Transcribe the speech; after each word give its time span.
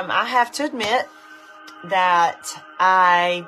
um, 0.00 0.10
I 0.10 0.24
have 0.24 0.52
to 0.52 0.64
admit 0.64 1.08
that 1.84 2.62
I 2.78 3.46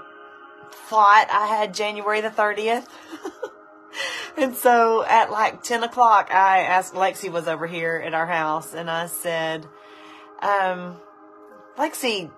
thought 0.89 1.29
I 1.31 1.47
had 1.47 1.75
January 1.75 2.21
the 2.21 2.31
30th. 2.31 2.87
and 4.37 4.55
so 4.55 5.05
at 5.05 5.31
like 5.31 5.63
10 5.63 5.83
o'clock, 5.83 6.29
I 6.31 6.61
asked, 6.61 6.95
Lexi 6.95 7.31
was 7.31 7.49
over 7.49 7.67
here 7.67 7.97
at 7.97 8.15
our 8.15 8.27
house 8.27 8.75
and 8.75 8.91
I 8.91 9.07
said, 9.07 9.67
um, 10.41 10.97
Lexi, 11.77 12.31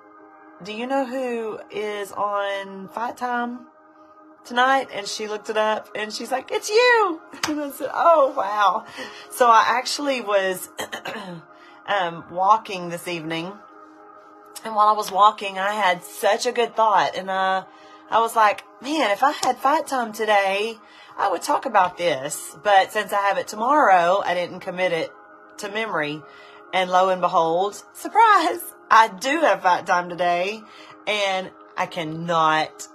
do 0.63 0.73
you 0.73 0.87
know 0.87 1.05
who 1.05 1.59
is 1.71 2.13
on 2.13 2.89
Fight 2.89 3.17
Time 3.17 3.67
tonight? 4.45 4.89
And 4.93 5.07
she 5.07 5.27
looked 5.27 5.51
it 5.51 5.57
up 5.57 5.89
and 5.95 6.13
she's 6.13 6.31
like, 6.31 6.51
it's 6.51 6.71
you. 6.71 7.21
And 7.49 7.61
I 7.61 7.71
said, 7.71 7.91
oh, 7.93 8.33
wow. 8.37 8.87
So 9.31 9.49
I 9.49 9.65
actually 9.67 10.21
was, 10.21 10.69
um, 11.87 12.25
walking 12.31 12.89
this 12.89 13.07
evening. 13.07 13.53
And 14.65 14.75
while 14.75 14.89
I 14.89 14.93
was 14.93 15.13
walking, 15.13 15.59
I 15.59 15.73
had 15.73 16.03
such 16.03 16.47
a 16.47 16.53
good 16.53 16.75
thought 16.75 17.17
and, 17.17 17.31
uh, 17.31 17.65
I 18.11 18.21
was 18.21 18.37
like, 18.37 18.65
man, 18.83 19.11
if 19.11 19.23
I 19.23 19.33
had 19.33 19.57
fight 19.59 19.87
time 19.87 20.13
today, 20.13 20.79
I 21.17 21.31
would 21.31 21.43
talk 21.43 21.67
about 21.67 21.97
this. 21.97 22.57
But 22.63 22.93
since 22.93 23.13
I 23.13 23.21
have 23.23 23.39
it 23.39 23.49
tomorrow, 23.49 24.23
I 24.25 24.35
didn't 24.35 24.61
commit 24.61 24.93
it 24.93 25.13
to 25.59 25.69
memory. 25.71 26.23
And 26.73 26.91
lo 26.91 27.09
and 27.09 27.21
behold, 27.21 27.83
surprise, 27.95 28.61
I 28.91 29.09
do 29.09 29.41
have 29.41 29.63
fight 29.63 29.87
time 29.87 30.09
today. 30.09 30.63
And 31.07 31.51
I 31.77 31.87
cannot, 31.87 32.87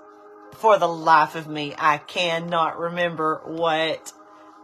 for 0.56 0.78
the 0.78 0.88
life 0.88 1.36
of 1.36 1.48
me, 1.48 1.76
I 1.78 1.98
cannot 1.98 2.80
remember 2.80 3.42
what 3.46 4.14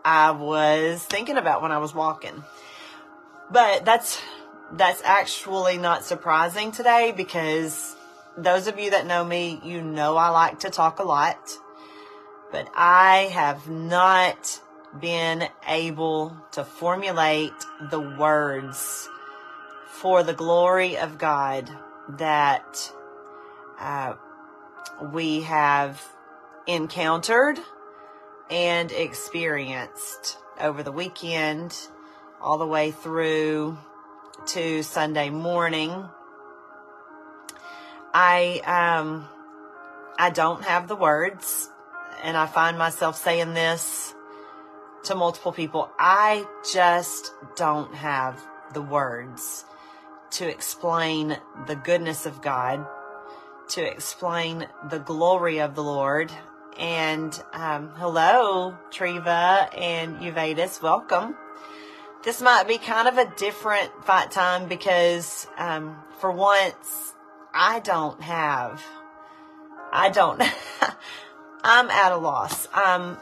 I 0.03 0.31
was 0.31 1.03
thinking 1.03 1.37
about 1.37 1.61
when 1.61 1.71
I 1.71 1.79
was 1.79 1.93
walking. 1.93 2.43
But 3.51 3.85
that's, 3.85 4.21
that's 4.73 5.01
actually 5.03 5.77
not 5.77 6.03
surprising 6.03 6.71
today 6.71 7.13
because 7.15 7.95
those 8.37 8.67
of 8.67 8.79
you 8.79 8.91
that 8.91 9.05
know 9.05 9.23
me, 9.23 9.59
you 9.63 9.81
know 9.81 10.17
I 10.17 10.29
like 10.29 10.59
to 10.59 10.69
talk 10.69 10.99
a 10.99 11.03
lot, 11.03 11.49
but 12.51 12.67
I 12.75 13.29
have 13.31 13.69
not 13.69 14.61
been 14.99 15.47
able 15.67 16.35
to 16.53 16.63
formulate 16.63 17.53
the 17.89 17.99
words 17.99 19.09
for 19.87 20.23
the 20.23 20.33
glory 20.33 20.97
of 20.97 21.17
God 21.17 21.69
that 22.17 22.91
uh, 23.79 24.13
we 25.13 25.41
have 25.41 26.01
encountered 26.67 27.59
and 28.49 28.91
experienced 28.91 30.37
over 30.59 30.83
the 30.83 30.91
weekend, 30.91 31.75
all 32.41 32.57
the 32.57 32.67
way 32.67 32.91
through 32.91 33.77
to 34.47 34.83
Sunday 34.83 35.29
morning 35.29 36.09
I 38.13 38.61
um 38.99 39.27
I 40.17 40.29
don't 40.29 40.63
have 40.63 40.87
the 40.87 40.95
words 40.95 41.69
and 42.23 42.37
I 42.37 42.45
find 42.45 42.77
myself 42.77 43.17
saying 43.17 43.53
this 43.53 44.15
to 45.03 45.15
multiple 45.15 45.51
people. 45.51 45.89
I 45.99 46.45
just 46.73 47.33
don't 47.55 47.93
have 47.93 48.41
the 48.73 48.81
words 48.81 49.65
to 50.31 50.49
explain 50.49 51.37
the 51.67 51.75
goodness 51.75 52.25
of 52.25 52.41
God, 52.41 52.85
to 53.69 53.83
explain 53.83 54.67
the 54.89 54.99
glory 54.99 55.59
of 55.59 55.75
the 55.75 55.83
Lord. 55.83 56.31
And 56.77 57.37
um, 57.53 57.91
hello, 57.95 58.77
Treva 58.91 59.69
and 59.77 60.17
Uvadis, 60.19 60.81
welcome. 60.81 61.35
This 62.25 62.41
might 62.41 62.67
be 62.67 62.79
kind 62.79 63.07
of 63.07 63.19
a 63.19 63.31
different 63.37 64.03
fight 64.03 64.31
time 64.31 64.67
because 64.67 65.45
um, 65.59 65.95
for 66.19 66.31
once 66.31 67.13
I 67.53 67.79
don't 67.81 68.19
have, 68.19 68.83
I 69.93 70.09
don't, 70.09 70.41
I'm 71.63 71.91
at 71.91 72.11
a 72.11 72.17
loss. 72.17 72.67
I'm, 72.73 73.17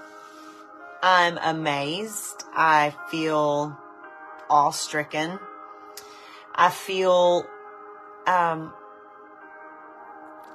I'm 1.02 1.38
amazed. 1.38 2.46
I 2.56 2.96
feel 3.12 3.78
awe 4.50 4.72
stricken. 4.72 5.38
I 6.56 6.70
feel, 6.70 7.46
um, 8.26 8.72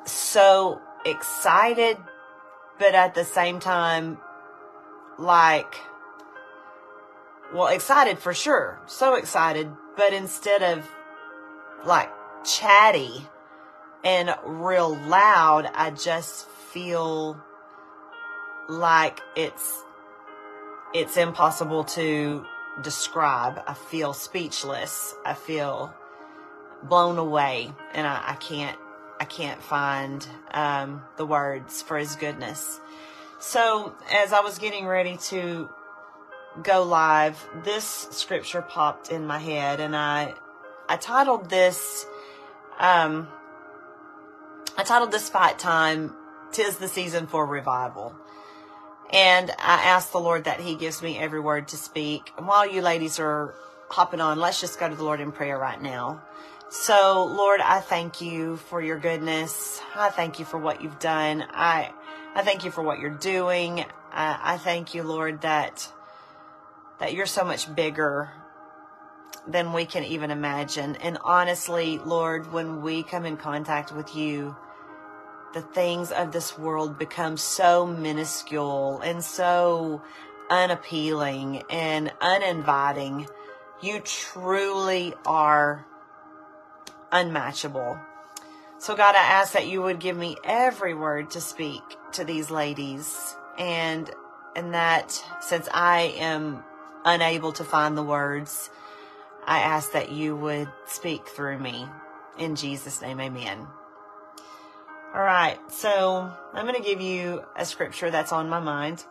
so 0.06 0.80
excited, 1.04 1.98
but 2.78 2.94
at 2.94 3.14
the 3.14 3.26
same 3.26 3.60
time, 3.60 4.16
like, 5.18 5.74
well, 7.52 7.68
excited 7.68 8.18
for 8.18 8.34
sure. 8.34 8.80
So 8.86 9.14
excited, 9.14 9.70
but 9.96 10.12
instead 10.12 10.62
of 10.62 10.88
like 11.84 12.10
chatty, 12.44 13.26
and 14.04 14.34
real 14.44 14.96
loud, 14.96 15.70
I 15.74 15.90
just 15.90 16.48
feel 16.48 17.42
like 18.68 19.20
it's 19.36 19.82
it's 20.94 21.16
impossible 21.16 21.84
to 21.84 22.46
describe. 22.82 23.62
I 23.66 23.74
feel 23.74 24.12
speechless. 24.12 25.14
I 25.24 25.34
feel 25.34 25.94
blown 26.82 27.18
away, 27.18 27.72
and 27.92 28.06
I, 28.06 28.22
I 28.28 28.34
can't 28.34 28.78
I 29.20 29.24
can't 29.24 29.62
find 29.62 30.26
um, 30.52 31.02
the 31.16 31.26
words 31.26 31.82
for 31.82 31.98
His 31.98 32.16
goodness. 32.16 32.80
So 33.40 33.94
as 34.12 34.32
I 34.32 34.40
was 34.40 34.58
getting 34.58 34.86
ready 34.86 35.16
to 35.28 35.68
go 36.62 36.82
live, 36.82 37.44
this 37.64 38.08
scripture 38.10 38.62
popped 38.62 39.10
in 39.10 39.26
my 39.26 39.38
head, 39.38 39.80
and 39.80 39.96
I 39.96 40.34
I 40.88 40.96
titled 40.96 41.50
this. 41.50 42.06
Um, 42.78 43.28
I 44.76 44.84
titled 44.84 45.10
this 45.10 45.28
fight 45.28 45.58
time, 45.58 46.14
Tis 46.52 46.76
the 46.76 46.88
Season 46.88 47.26
for 47.26 47.44
Revival. 47.44 48.14
And 49.10 49.50
I 49.50 49.84
asked 49.84 50.12
the 50.12 50.20
Lord 50.20 50.44
that 50.44 50.60
He 50.60 50.76
gives 50.76 51.02
me 51.02 51.18
every 51.18 51.40
word 51.40 51.68
to 51.68 51.76
speak. 51.76 52.32
And 52.36 52.46
while 52.46 52.70
you 52.70 52.82
ladies 52.82 53.18
are 53.18 53.54
hopping 53.88 54.20
on, 54.20 54.38
let's 54.38 54.60
just 54.60 54.78
go 54.78 54.88
to 54.88 54.94
the 54.94 55.02
Lord 55.02 55.20
in 55.20 55.32
prayer 55.32 55.58
right 55.58 55.80
now. 55.80 56.22
So, 56.70 57.24
Lord, 57.24 57.60
I 57.60 57.80
thank 57.80 58.20
you 58.20 58.58
for 58.58 58.82
your 58.82 58.98
goodness. 58.98 59.80
I 59.96 60.10
thank 60.10 60.38
you 60.38 60.44
for 60.44 60.58
what 60.58 60.82
you've 60.82 60.98
done. 60.98 61.44
I, 61.50 61.90
I 62.34 62.42
thank 62.42 62.64
you 62.64 62.70
for 62.70 62.82
what 62.82 62.98
you're 62.98 63.10
doing. 63.10 63.86
I, 64.12 64.38
I 64.42 64.58
thank 64.58 64.94
you, 64.94 65.02
Lord, 65.02 65.40
that, 65.40 65.90
that 66.98 67.14
you're 67.14 67.26
so 67.26 67.44
much 67.44 67.74
bigger 67.74 68.30
than 69.46 69.72
we 69.72 69.86
can 69.86 70.04
even 70.04 70.30
imagine. 70.30 70.96
And 70.96 71.18
honestly, 71.24 71.98
Lord, 71.98 72.52
when 72.52 72.82
we 72.82 73.02
come 73.02 73.24
in 73.24 73.36
contact 73.36 73.92
with 73.92 74.14
you, 74.14 74.56
the 75.54 75.62
things 75.62 76.12
of 76.12 76.32
this 76.32 76.58
world 76.58 76.98
become 76.98 77.36
so 77.36 77.86
minuscule 77.86 79.00
and 79.00 79.24
so 79.24 80.02
unappealing 80.50 81.62
and 81.70 82.12
uninviting. 82.20 83.26
You 83.80 84.00
truly 84.00 85.14
are 85.24 85.86
unmatchable. 87.10 87.98
So 88.78 88.94
God, 88.94 89.14
I 89.14 89.22
ask 89.22 89.54
that 89.54 89.66
you 89.66 89.82
would 89.82 89.98
give 89.98 90.16
me 90.16 90.36
every 90.44 90.94
word 90.94 91.30
to 91.30 91.40
speak 91.40 91.82
to 92.12 92.24
these 92.24 92.50
ladies 92.50 93.34
and, 93.58 94.08
and 94.54 94.74
that 94.74 95.10
since 95.40 95.68
I 95.72 96.14
am 96.18 96.62
unable 97.04 97.52
to 97.52 97.64
find 97.64 97.96
the 97.96 98.02
words, 98.02 98.70
I 99.46 99.60
ask 99.60 99.92
that 99.92 100.12
you 100.12 100.36
would 100.36 100.68
speak 100.86 101.26
through 101.28 101.58
me. 101.58 101.86
In 102.38 102.54
Jesus' 102.54 103.00
name, 103.00 103.20
amen. 103.20 103.66
All 105.14 105.22
right, 105.22 105.58
so 105.70 106.30
I'm 106.52 106.66
going 106.66 106.76
to 106.76 106.86
give 106.86 107.00
you 107.00 107.42
a 107.56 107.64
scripture 107.64 108.10
that's 108.10 108.32
on 108.32 108.48
my 108.48 108.60
mind. 108.60 109.04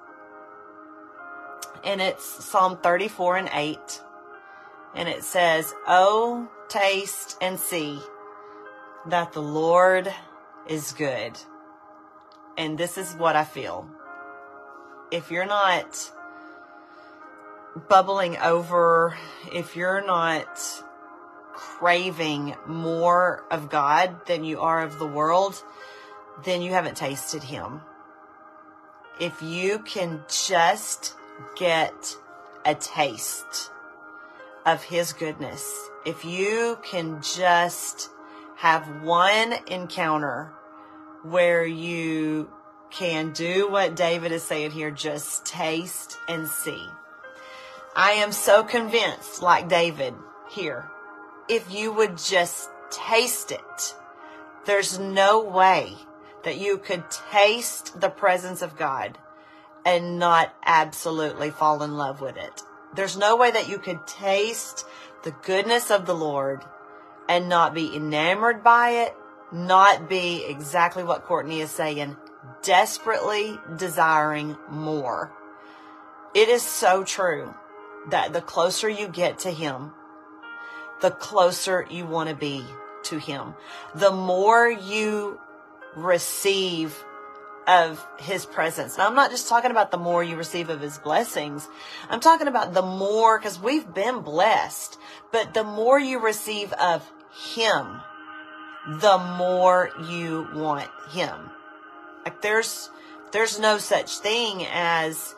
And 1.84 2.02
it's 2.02 2.24
Psalm 2.24 2.78
34 2.78 3.38
and 3.38 3.50
8. 3.52 4.02
And 4.96 5.10
it 5.10 5.24
says, 5.24 5.74
Oh, 5.88 6.48
taste 6.70 7.38
and 7.42 7.60
see 7.60 8.00
that 9.08 9.34
the 9.34 9.42
Lord 9.42 10.14
is 10.68 10.92
good. 10.92 11.34
And 12.58 12.78
this 12.78 12.98
is 12.98 13.14
what 13.16 13.36
I 13.36 13.44
feel. 13.44 13.90
If 15.12 15.32
you're 15.32 15.46
not 15.46 16.12
bubbling 17.90 18.38
over, 18.38 19.18
if 19.54 19.76
you're 19.76 20.06
not 20.06 20.60
craving 21.54 22.56
more 22.66 23.44
of 23.50 23.70
God 23.70 24.26
than 24.26 24.44
you 24.44 24.62
are 24.62 24.82
of 24.82 25.00
the 25.00 25.08
world, 25.08 25.62
then 26.46 26.62
you 26.62 26.72
haven't 26.72 26.98
tasted 26.98 27.44
Him. 27.44 27.82
If 29.20 29.42
you 29.42 29.80
can 29.80 30.24
just 30.28 31.16
get 31.56 32.16
a 32.66 32.76
taste 32.76 33.72
of 34.66 34.84
His 34.84 35.14
goodness, 35.14 35.90
if 36.06 36.24
you 36.26 36.78
can 36.84 37.22
just 37.22 38.10
have 38.58 39.04
one 39.04 39.54
encounter 39.68 40.54
where 41.24 41.66
you 41.66 42.50
can 42.92 43.34
do 43.34 43.70
what 43.70 43.96
David 43.96 44.32
is 44.32 44.44
saying 44.44 44.72
here, 44.72 44.92
just 44.92 45.46
taste 45.46 46.18
and 46.28 46.48
see. 46.48 46.88
I 47.98 48.12
am 48.12 48.32
so 48.32 48.64
convinced, 48.64 49.42
like 49.42 49.68
David 49.68 50.14
here, 50.52 50.86
if 51.50 51.74
you 51.74 51.92
would 51.92 52.20
just 52.20 52.70
taste 52.92 53.52
it. 53.52 53.96
There's 54.66 55.00
no 55.00 55.44
way 55.44 55.96
that 56.44 56.60
you 56.60 56.78
could 56.78 57.10
taste 57.10 58.00
the 58.00 58.12
presence 58.12 58.62
of 58.62 58.78
God 58.78 59.18
and 59.84 60.20
not 60.20 60.54
absolutely 60.64 61.50
fall 61.50 61.82
in 61.82 61.98
love 61.98 62.22
with 62.22 62.38
it. 62.38 62.62
There's 62.94 63.18
no 63.18 63.36
way 63.36 63.50
that 63.50 63.68
you 63.68 63.80
could 63.80 64.06
taste 64.06 64.86
the 65.24 65.32
goodness 65.32 65.90
of 65.90 66.06
the 66.06 66.14
Lord 66.14 66.64
and 67.28 67.50
not 67.50 67.74
be 67.74 67.96
enamored 67.96 68.64
by 68.64 68.92
it, 68.92 69.16
not 69.52 70.08
be 70.08 70.46
exactly 70.46 71.04
what 71.04 71.26
Courtney 71.26 71.62
is 71.62 71.72
saying, 71.72 72.16
desperately 72.62 73.58
desiring 73.76 74.56
more. 74.70 75.34
It 76.36 76.48
is 76.48 76.62
so 76.62 77.04
true 77.04 77.56
that 78.10 78.34
the 78.34 78.42
closer 78.42 78.90
you 78.90 79.08
get 79.08 79.40
to 79.40 79.52
Him, 79.52 79.92
the 81.02 81.12
closer 81.12 81.86
you 81.90 82.06
want 82.06 82.30
to 82.30 82.36
be 82.36 82.64
to 83.04 83.20
Him. 83.20 83.54
The 83.96 84.12
more 84.12 84.70
you 84.70 85.40
receive 85.96 87.04
of 87.68 88.06
His 88.20 88.46
presence. 88.46 88.98
Now, 88.98 89.08
I'm 89.08 89.16
not 89.16 89.32
just 89.32 89.50
talking 89.50 89.72
about 89.72 89.92
the 89.92 89.98
more 89.98 90.24
you 90.24 90.38
receive 90.38 90.70
of 90.70 90.80
His 90.82 90.98
blessings. 90.98 91.68
I'm 92.10 92.22
talking 92.22 92.48
about 92.48 92.74
the 92.74 92.82
more, 92.82 93.38
because 93.38 93.60
we've 93.60 93.94
been 93.94 94.22
blessed, 94.22 94.98
but 95.32 95.54
the 95.54 95.64
more 95.64 96.00
you 96.00 96.20
receive 96.20 96.72
of 96.74 97.10
Him, 97.54 98.02
the 98.88 99.18
more 99.38 99.90
you 100.10 100.48
want 100.54 100.90
Him. 101.12 101.50
Like 102.24 102.42
there's, 102.42 102.90
there's 103.32 103.60
no 103.60 103.78
such 103.78 104.20
thing 104.20 104.66
as 104.72 105.36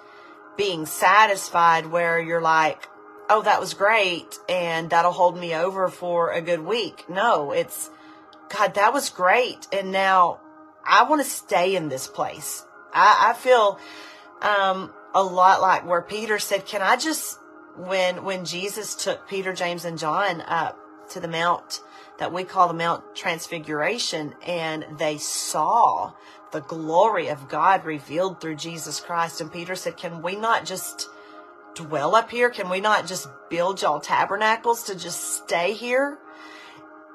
being 0.60 0.86
satisfied 0.86 1.86
where 1.86 2.20
you're 2.20 2.42
like, 2.42 2.86
oh, 3.30 3.42
that 3.44 3.62
was 3.62 3.74
great 3.74 4.38
and 4.50 4.90
that'll 4.90 5.14
hold 5.14 5.40
me 5.40 5.56
over 5.56 5.88
for 5.88 6.34
a 6.34 6.42
good 6.42 6.60
week. 6.60 7.06
No, 7.10 7.54
it's, 7.54 7.90
God, 8.50 8.74
that 8.74 8.92
was 8.92 9.10
great. 9.10 9.70
And 9.72 9.94
now 9.94 10.42
I 10.86 11.06
want 11.06 11.24
to 11.24 11.30
stay 11.30 11.78
in 11.78 11.88
this 11.88 12.08
place. 12.08 12.66
I, 12.94 13.30
I 13.30 13.34
feel, 13.40 13.80
um, 14.42 14.94
a 15.16 15.24
lot 15.24 15.62
like 15.62 15.88
where 15.88 16.02
Peter 16.02 16.40
said, 16.40 16.66
can 16.66 16.82
I 16.82 16.98
just, 16.98 17.40
when, 17.78 18.26
when 18.26 18.44
Jesus 18.44 18.96
took 18.96 19.30
Peter, 19.30 19.54
James, 19.54 19.86
and 19.86 19.98
John 19.98 20.42
up 20.42 20.78
to 21.12 21.22
the 21.22 21.30
Mount 21.30 21.80
that 22.20 22.34
we 22.34 22.44
call 22.44 22.68
the 22.68 22.74
Mount 22.74 23.16
Transfiguration 23.16 24.36
and 24.46 24.86
they 24.98 25.18
saw 25.18 26.14
the 26.52 26.62
glory 26.62 27.30
of 27.30 27.48
God 27.48 27.86
revealed 27.86 28.42
through 28.42 28.56
Jesus 28.56 29.00
Christ. 29.00 29.42
And 29.42 29.52
Peter 29.52 29.76
said, 29.76 29.98
Can 29.98 30.22
we 30.22 30.36
not 30.36 30.66
just 30.66 31.08
dwell 31.76 32.16
up 32.16 32.30
here? 32.30 32.50
Can 32.50 32.70
we 32.70 32.82
not 32.82 33.08
just 33.08 33.28
build 33.50 33.82
y'all 33.82 34.00
tabernacles 34.00 34.84
to 34.84 34.96
just 34.96 35.44
stay 35.44 35.74
here? 35.74 36.18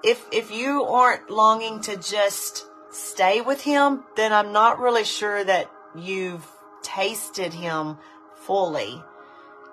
If 0.03 0.25
if 0.33 0.51
you 0.51 0.85
aren't 0.85 1.31
longing 1.31 1.81
to 1.83 1.97
just 1.97 2.67
stay 2.91 3.41
with 3.41 3.61
him, 3.61 4.05
then 4.17 4.33
I'm 4.33 4.53
not 4.53 4.79
really 4.79 5.05
sure 5.05 5.43
that 5.45 5.71
you've 5.95 6.47
tasted 6.83 7.53
him 7.53 7.99
fully. 8.35 9.03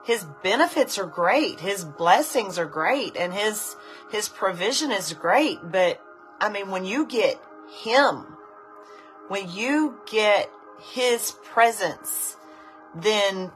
His 0.04 0.26
benefits 0.42 0.98
are 0.98 1.06
great. 1.06 1.60
His 1.60 1.84
blessings 1.86 2.58
are 2.58 2.66
great 2.66 3.16
and 3.16 3.34
his 3.34 3.76
his 4.12 4.30
provision 4.30 4.92
is 4.92 5.14
great, 5.14 5.60
but 5.64 6.02
I 6.40 6.50
mean 6.50 6.70
when 6.70 6.86
you 6.86 7.06
get 7.08 7.40
him 7.84 8.38
when 9.32 9.50
you 9.50 9.98
get 10.12 10.52
his 10.92 11.32
presence, 11.54 12.36
then 12.94 13.50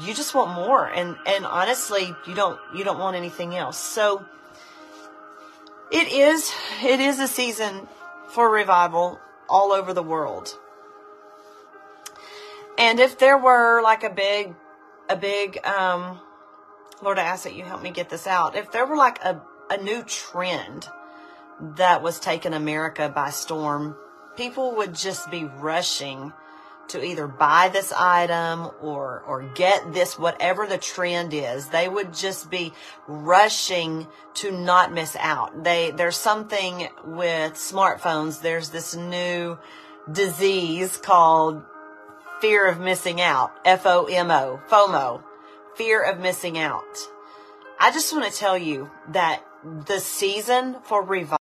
you 0.00 0.12
just 0.12 0.34
want 0.34 0.50
more. 0.50 0.84
And, 0.84 1.14
and 1.24 1.46
honestly, 1.46 2.12
you 2.26 2.34
don't, 2.34 2.58
you 2.74 2.82
don't 2.82 2.98
want 2.98 3.16
anything 3.16 3.54
else. 3.54 3.78
So 3.78 4.24
it 5.92 6.08
is, 6.12 6.52
it 6.82 6.98
is 6.98 7.20
a 7.20 7.28
season 7.28 7.86
for 8.30 8.50
revival 8.50 9.20
all 9.48 9.70
over 9.70 9.94
the 9.94 10.02
world. 10.02 10.58
And 12.76 12.98
if 12.98 13.20
there 13.20 13.38
were 13.38 13.82
like 13.82 14.02
a 14.02 14.10
big, 14.10 14.56
a 15.08 15.14
big, 15.14 15.64
um, 15.64 16.18
Lord, 17.02 17.20
I 17.20 17.22
ask 17.22 17.44
that 17.44 17.54
you 17.54 17.62
help 17.62 17.82
me 17.82 17.92
get 17.92 18.08
this 18.08 18.26
out. 18.26 18.56
If 18.56 18.72
there 18.72 18.84
were 18.84 18.96
like 18.96 19.22
a, 19.22 19.40
a 19.72 19.82
new 19.82 20.02
trend 20.02 20.86
that 21.76 22.02
was 22.02 22.20
taking 22.20 22.52
America 22.52 23.08
by 23.08 23.30
storm. 23.30 23.96
People 24.36 24.76
would 24.76 24.94
just 24.94 25.30
be 25.30 25.44
rushing 25.44 26.32
to 26.88 27.02
either 27.02 27.26
buy 27.26 27.70
this 27.72 27.90
item 27.92 28.70
or 28.82 29.22
or 29.26 29.42
get 29.54 29.94
this 29.94 30.18
whatever 30.18 30.66
the 30.66 30.76
trend 30.76 31.32
is. 31.32 31.68
They 31.68 31.88
would 31.88 32.12
just 32.12 32.50
be 32.50 32.74
rushing 33.06 34.06
to 34.34 34.50
not 34.50 34.92
miss 34.92 35.16
out. 35.16 35.64
They 35.64 35.90
there's 35.92 36.16
something 36.16 36.88
with 37.04 37.54
smartphones. 37.54 38.42
There's 38.42 38.70
this 38.70 38.94
new 38.94 39.58
disease 40.10 40.98
called 40.98 41.62
fear 42.40 42.66
of 42.66 42.78
missing 42.78 43.20
out 43.20 43.52
F 43.64 43.86
O 43.86 44.04
M 44.04 44.30
O 44.30 44.60
FOMO 44.68 45.22
fear 45.76 46.02
of 46.02 46.20
missing 46.20 46.58
out. 46.58 46.98
I 47.80 47.90
just 47.90 48.12
want 48.12 48.30
to 48.30 48.38
tell 48.38 48.58
you 48.58 48.90
that 49.08 49.42
the 49.64 50.00
season 50.00 50.76
for 50.82 51.02
revival 51.02 51.38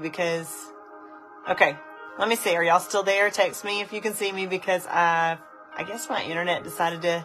because, 0.00 0.52
okay, 1.48 1.76
let 2.18 2.28
me 2.28 2.36
see. 2.36 2.54
Are 2.56 2.64
y'all 2.64 2.80
still 2.80 3.02
there? 3.02 3.30
Text 3.30 3.64
me 3.64 3.80
if 3.80 3.92
you 3.92 4.00
can 4.00 4.14
see 4.14 4.32
me 4.32 4.46
because 4.46 4.86
I, 4.86 5.38
I 5.76 5.84
guess 5.84 6.08
my 6.08 6.22
internet 6.22 6.64
decided 6.64 7.02
to 7.02 7.24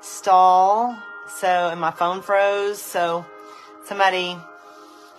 stall. 0.00 0.96
So, 1.28 1.46
and 1.46 1.80
my 1.80 1.90
phone 1.90 2.22
froze. 2.22 2.80
So 2.80 3.24
somebody 3.84 4.36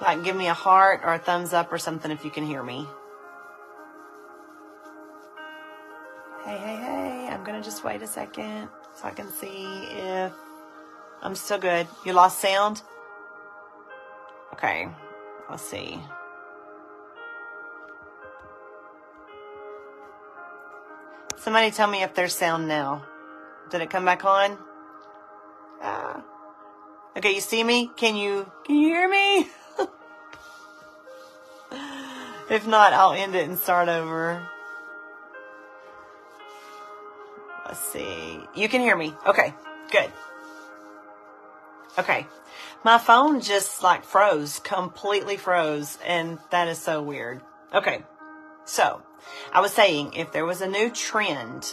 like 0.01 0.23
give 0.23 0.35
me 0.35 0.47
a 0.47 0.53
heart 0.53 1.01
or 1.03 1.13
a 1.13 1.19
thumbs 1.19 1.53
up 1.53 1.71
or 1.71 1.77
something 1.77 2.11
if 2.11 2.25
you 2.25 2.31
can 2.31 2.45
hear 2.45 2.63
me. 2.63 2.87
I'm 7.41 7.47
going 7.47 7.59
to 7.59 7.67
just 7.67 7.83
wait 7.83 8.03
a 8.03 8.07
second 8.07 8.69
so 8.93 9.07
I 9.07 9.09
can 9.09 9.27
see 9.31 9.65
if 9.97 10.31
I'm 11.23 11.33
still 11.33 11.57
good. 11.57 11.87
You 12.05 12.13
lost 12.13 12.39
sound? 12.39 12.83
Okay. 14.53 14.87
Let's 15.49 15.63
see. 15.63 15.99
Somebody 21.35 21.71
tell 21.71 21.89
me 21.89 22.03
if 22.03 22.13
there's 22.13 22.35
sound 22.35 22.67
now. 22.67 23.03
Did 23.71 23.81
it 23.81 23.89
come 23.89 24.05
back 24.05 24.23
on? 24.23 24.55
Ah. 25.81 26.23
Okay, 27.17 27.33
you 27.33 27.41
see 27.41 27.63
me? 27.63 27.89
Can 27.97 28.15
you 28.15 28.51
can 28.67 28.75
you 28.75 28.89
hear 28.89 29.09
me? 29.09 29.47
if 32.51 32.67
not, 32.67 32.93
I'll 32.93 33.13
end 33.13 33.33
it 33.33 33.49
and 33.49 33.57
start 33.57 33.89
over. 33.89 34.47
Let's 37.71 37.85
see. 37.85 38.37
You 38.53 38.67
can 38.67 38.81
hear 38.81 38.97
me. 38.97 39.13
Okay, 39.25 39.53
good. 39.91 40.11
Okay. 41.97 42.27
My 42.83 42.97
phone 42.97 43.39
just 43.39 43.81
like 43.81 44.03
froze, 44.03 44.59
completely 44.59 45.37
froze, 45.37 45.97
and 46.05 46.37
that 46.49 46.67
is 46.67 46.79
so 46.79 47.01
weird. 47.01 47.39
Okay. 47.73 48.03
So, 48.65 49.01
I 49.53 49.61
was 49.61 49.71
saying 49.71 50.15
if 50.15 50.33
there 50.33 50.45
was 50.45 50.59
a 50.59 50.67
new 50.67 50.89
trend, 50.89 51.65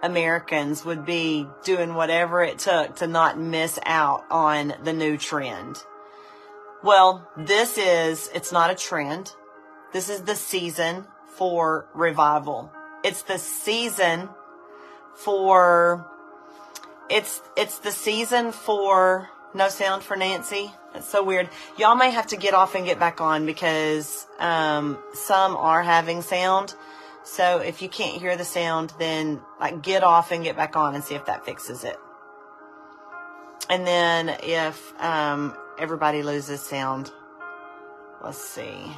Americans 0.00 0.84
would 0.84 1.04
be 1.04 1.44
doing 1.64 1.94
whatever 1.94 2.44
it 2.44 2.60
took 2.60 2.94
to 2.96 3.08
not 3.08 3.36
miss 3.36 3.80
out 3.84 4.22
on 4.30 4.74
the 4.84 4.92
new 4.92 5.16
trend. 5.16 5.76
Well, 6.84 7.28
this 7.36 7.78
is, 7.78 8.30
it's 8.32 8.52
not 8.52 8.70
a 8.70 8.76
trend. 8.76 9.32
This 9.92 10.08
is 10.08 10.22
the 10.22 10.36
season 10.36 11.08
for 11.34 11.88
revival. 11.94 12.70
It's 13.02 13.22
the 13.22 13.38
season 13.38 14.28
for, 15.16 16.06
it's, 17.08 17.40
it's 17.56 17.78
the 17.78 17.90
season 17.90 18.52
for, 18.52 19.28
no 19.54 19.68
sound 19.68 20.02
for 20.02 20.16
Nancy. 20.16 20.72
That's 20.92 21.08
so 21.08 21.22
weird. 21.22 21.48
Y'all 21.78 21.94
may 21.94 22.10
have 22.10 22.28
to 22.28 22.36
get 22.36 22.54
off 22.54 22.74
and 22.74 22.84
get 22.84 22.98
back 22.98 23.20
on 23.20 23.46
because 23.46 24.26
um, 24.38 24.98
some 25.14 25.56
are 25.56 25.82
having 25.82 26.22
sound. 26.22 26.74
So 27.22 27.58
if 27.58 27.82
you 27.82 27.88
can't 27.88 28.20
hear 28.20 28.36
the 28.36 28.44
sound, 28.44 28.92
then 28.98 29.40
like 29.60 29.82
get 29.82 30.02
off 30.02 30.32
and 30.32 30.42
get 30.42 30.56
back 30.56 30.74
on 30.76 30.94
and 30.94 31.04
see 31.04 31.14
if 31.14 31.26
that 31.26 31.44
fixes 31.44 31.84
it. 31.84 31.96
And 33.68 33.86
then 33.86 34.30
if 34.42 34.92
um, 35.00 35.56
everybody 35.78 36.22
loses 36.22 36.60
sound, 36.60 37.12
let's 38.22 38.42
see. 38.42 38.96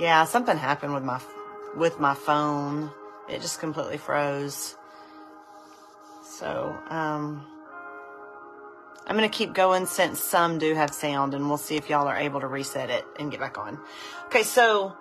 Yeah, 0.00 0.24
something 0.24 0.56
happened 0.56 0.94
with 0.94 1.04
my 1.04 1.20
with 1.76 2.00
my 2.00 2.14
phone. 2.14 2.90
It 3.28 3.40
just 3.40 3.60
completely 3.60 3.98
froze. 3.98 4.76
So, 6.24 6.76
um, 6.88 7.44
I'm 9.06 9.16
going 9.16 9.28
to 9.28 9.36
keep 9.36 9.54
going 9.54 9.86
since 9.86 10.20
some 10.20 10.58
do 10.58 10.74
have 10.74 10.92
sound 10.92 11.34
and 11.34 11.48
we'll 11.48 11.56
see 11.56 11.76
if 11.76 11.88
y'all 11.88 12.06
are 12.06 12.16
able 12.16 12.40
to 12.40 12.46
reset 12.46 12.90
it 12.90 13.04
and 13.18 13.30
get 13.30 13.40
back 13.40 13.56
on. 13.56 13.78
Okay, 14.26 14.42
so 14.42 14.94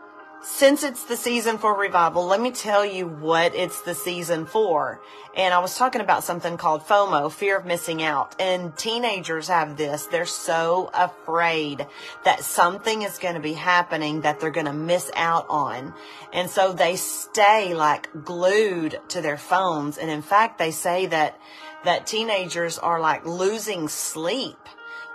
since 0.43 0.83
it's 0.83 1.05
the 1.05 1.17
season 1.17 1.57
for 1.57 1.77
revival, 1.77 2.25
let 2.25 2.39
me 2.39 2.51
tell 2.51 2.85
you 2.85 3.07
what 3.07 3.55
it's 3.55 3.81
the 3.81 3.95
season 3.95 4.45
for. 4.45 5.01
And 5.35 5.53
I 5.53 5.59
was 5.59 5.77
talking 5.77 6.01
about 6.01 6.23
something 6.23 6.57
called 6.57 6.81
FOMO, 6.83 7.31
fear 7.31 7.57
of 7.57 7.65
missing 7.65 8.01
out. 8.03 8.35
And 8.39 8.75
teenagers 8.77 9.47
have 9.47 9.77
this. 9.77 10.05
They're 10.05 10.25
so 10.25 10.89
afraid 10.93 11.85
that 12.23 12.43
something 12.43 13.01
is 13.01 13.17
going 13.17 13.35
to 13.35 13.39
be 13.39 13.53
happening 13.53 14.21
that 14.21 14.39
they're 14.39 14.51
going 14.51 14.67
to 14.67 14.73
miss 14.73 15.11
out 15.15 15.47
on. 15.49 15.93
And 16.33 16.49
so 16.49 16.71
they 16.71 16.95
stay 16.95 17.73
like 17.73 18.09
glued 18.23 18.99
to 19.09 19.21
their 19.21 19.37
phones. 19.37 19.97
And 19.97 20.09
in 20.09 20.21
fact, 20.21 20.59
they 20.59 20.71
say 20.71 21.07
that, 21.07 21.39
that 21.83 22.07
teenagers 22.07 22.77
are 22.77 22.99
like 22.99 23.25
losing 23.25 23.87
sleep 23.87 24.57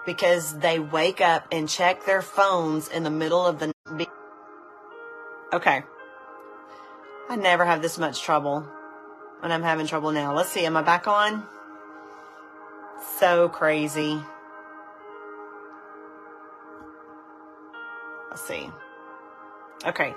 because 0.05 0.59
they 0.59 0.79
wake 0.79 1.21
up 1.21 1.47
and 1.53 1.69
check 1.69 2.05
their 2.05 2.23
phones 2.23 2.89
in 2.89 3.03
the 3.03 3.11
middle 3.11 3.47
of 3.47 3.61
the 3.61 3.73
Okay. 5.53 5.83
I 7.29 7.37
never 7.37 7.65
have 7.65 7.83
this 7.83 7.99
much 7.99 8.23
trouble 8.23 8.67
when 9.41 9.53
I'm 9.53 9.63
having 9.63 9.87
trouble 9.87 10.13
now. 10.13 10.35
Let's 10.35 10.51
see. 10.51 10.65
Am 10.65 10.77
I 10.77 10.83
back 10.83 11.07
on? 11.07 11.47
So 13.19 13.49
crazy. 13.49 14.19
Let's 18.31 18.43
see. 18.43 18.71
Okay. 19.85 20.15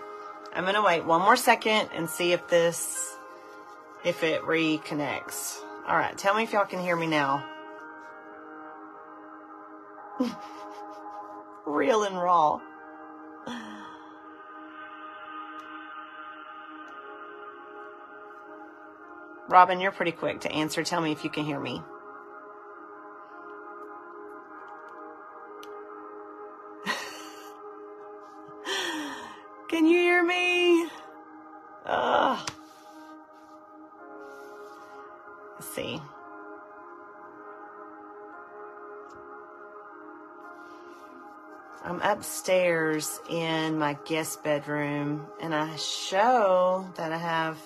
I'm 0.53 0.63
going 0.63 0.75
to 0.75 0.81
wait 0.81 1.03
one 1.03 1.21
more 1.21 1.35
second 1.35 1.89
and 1.93 2.09
see 2.09 2.31
if 2.31 2.47
this, 2.47 3.17
if 4.05 4.23
it 4.23 4.41
reconnects. 4.43 5.57
All 5.85 5.97
right. 5.97 6.17
Tell 6.17 6.33
me 6.33 6.43
if 6.43 6.53
y'all 6.53 6.65
can 6.65 6.79
hear 6.79 6.95
me 6.95 7.07
now. 7.07 7.45
Real 11.65 12.03
and 12.03 12.15
raw. 12.15 12.61
Robin, 19.47 19.79
you're 19.79 19.91
pretty 19.91 20.11
quick 20.11 20.41
to 20.41 20.51
answer. 20.51 20.83
Tell 20.83 21.01
me 21.01 21.11
if 21.11 21.23
you 21.23 21.29
can 21.29 21.45
hear 21.45 21.59
me. 21.59 21.83
can 29.69 29.85
you 29.85 29.99
hear 29.99 30.23
me? 30.23 30.89
Ugh. 31.85 32.49
Let's 35.53 35.75
see. 35.75 36.01
I'm 41.83 42.01
upstairs 42.01 43.19
in 43.29 43.77
my 43.77 43.95
guest 44.05 44.43
bedroom 44.43 45.27
and 45.39 45.53
I 45.53 45.75
show 45.75 46.89
that 46.95 47.11
I 47.11 47.17
have 47.17 47.59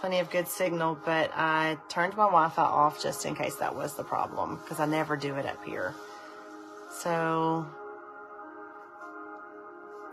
plenty 0.00 0.18
of 0.18 0.30
good 0.30 0.48
signal, 0.48 0.98
but 1.04 1.30
I 1.34 1.78
turned 1.88 2.16
my 2.16 2.24
Wi-Fi 2.24 2.62
off 2.62 3.02
just 3.02 3.24
in 3.24 3.34
case 3.34 3.56
that 3.56 3.74
was 3.74 3.94
the 3.94 4.04
problem 4.04 4.56
because 4.56 4.80
I 4.80 4.86
never 4.86 5.16
do 5.16 5.34
it 5.36 5.46
up 5.46 5.64
here. 5.64 5.94
So 6.90 7.66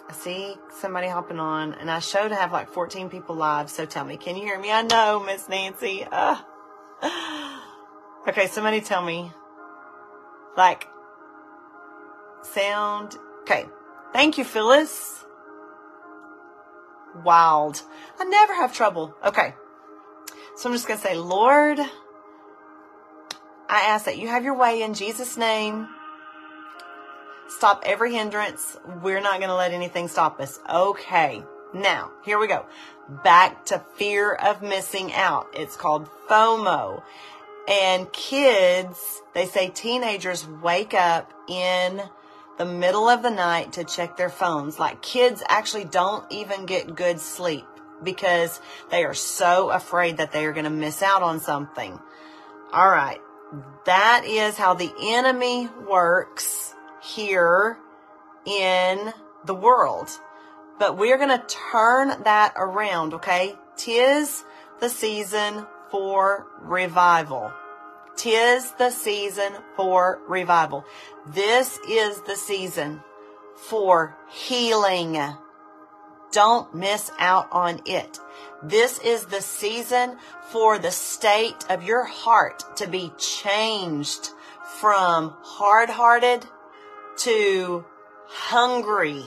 I 0.10 0.14
see 0.14 0.56
somebody 0.80 1.08
hopping 1.08 1.40
on 1.40 1.74
and 1.74 1.90
I 1.90 2.00
show 2.00 2.28
to 2.28 2.36
have 2.36 2.52
like 2.52 2.70
14 2.70 3.10
people 3.10 3.36
live. 3.36 3.70
So 3.70 3.86
tell 3.86 4.06
me, 4.06 4.18
can 4.18 4.36
you 4.36 4.44
hear 4.44 4.60
me? 4.60 4.72
I 4.72 4.82
know, 4.82 5.24
Miss 5.26 5.48
Nancy. 5.50 6.06
Uh. 6.10 6.38
Okay, 8.26 8.48
somebody 8.48 8.80
tell 8.80 9.04
me 9.04 9.34
like 10.56 10.88
sound. 12.44 13.18
Okay. 13.42 13.66
Thank 14.14 14.38
you, 14.38 14.44
Phyllis. 14.44 15.26
Wild. 17.24 17.82
I 18.20 18.24
never 18.26 18.54
have 18.56 18.74
trouble. 18.74 19.16
Okay. 19.26 19.54
So 20.56 20.70
I'm 20.70 20.76
just 20.76 20.88
going 20.88 21.00
to 21.00 21.06
say, 21.06 21.16
Lord, 21.16 21.80
I 23.70 23.82
ask 23.88 24.06
that 24.06 24.20
you 24.20 24.28
have 24.28 24.44
your 24.44 24.56
way 24.56 24.84
in 24.84 24.94
Jesus' 24.94 25.36
name. 25.36 25.88
Stop 27.48 27.84
every 27.86 28.14
hindrance. 28.14 28.78
We're 29.02 29.22
not 29.22 29.40
going 29.40 29.50
to 29.50 29.56
let 29.56 29.72
anything 29.72 30.08
stop 30.08 30.40
us. 30.40 30.60
Okay. 30.70 31.44
Now, 31.74 32.12
here 32.24 32.38
we 32.38 32.48
go. 32.48 32.66
Back 33.24 33.66
to 33.66 33.84
fear 33.96 34.34
of 34.34 34.62
missing 34.62 35.12
out. 35.14 35.48
It's 35.54 35.76
called 35.76 36.08
FOMO. 36.30 37.02
And 37.68 38.12
kids, 38.14 39.22
they 39.34 39.48
say 39.48 39.70
teenagers 39.70 40.48
wake 40.48 40.94
up 40.94 41.34
in 41.50 42.02
the 42.60 42.66
middle 42.66 43.10
of 43.10 43.24
the 43.24 43.32
night 43.32 43.74
to 43.74 43.84
check 43.84 44.18
their 44.18 44.30
phones. 44.30 44.78
Like 44.78 45.02
kids 45.02 45.42
actually 45.48 45.86
don't 45.86 46.32
even 46.32 46.68
get 46.68 46.96
good 46.96 47.20
sleep 47.20 47.66
because 48.04 48.60
they 48.90 49.04
are 49.04 49.14
so 49.14 49.70
afraid 49.70 50.18
that 50.18 50.32
they 50.32 50.46
are 50.46 50.54
going 50.54 50.66
to 50.66 50.70
miss 50.70 51.02
out 51.02 51.22
on 51.22 51.40
something. 51.40 52.00
All 52.72 52.90
right. 52.90 53.20
That 53.86 54.24
is 54.26 54.58
how 54.58 54.74
the 54.74 54.92
enemy 55.00 55.70
works 55.88 56.74
here 57.02 57.78
in 58.46 59.14
the 59.46 59.54
world. 59.54 60.10
But 60.80 60.98
we're 60.98 61.18
going 61.18 61.38
to 61.38 61.46
turn 61.72 62.24
that 62.24 62.54
around, 62.56 63.14
okay? 63.14 63.56
Tis 63.76 64.44
the 64.80 64.90
season 64.90 65.66
for 65.92 66.48
revival. 66.62 67.52
Tis 68.16 68.72
the 68.72 68.90
season 68.90 69.54
for 69.76 70.20
revival. 70.28 70.86
This 71.28 71.78
is 71.88 72.22
the 72.22 72.36
season 72.36 73.02
for 73.56 74.18
healing. 74.30 75.18
Don't 76.34 76.76
miss 76.76 77.10
out 77.20 77.48
on 77.52 77.80
it. 77.86 78.20
This 78.62 79.00
is 79.00 79.26
the 79.26 79.42
season 79.42 80.18
for 80.52 80.78
the 80.78 80.92
state 80.92 81.66
of 81.70 81.84
your 81.84 82.04
heart 82.04 82.78
to 82.78 82.88
be 82.88 83.14
changed 83.18 84.30
from 84.82 85.34
hard 85.42 85.90
hearted 85.90 86.46
to 87.20 87.86
hungry 88.28 89.24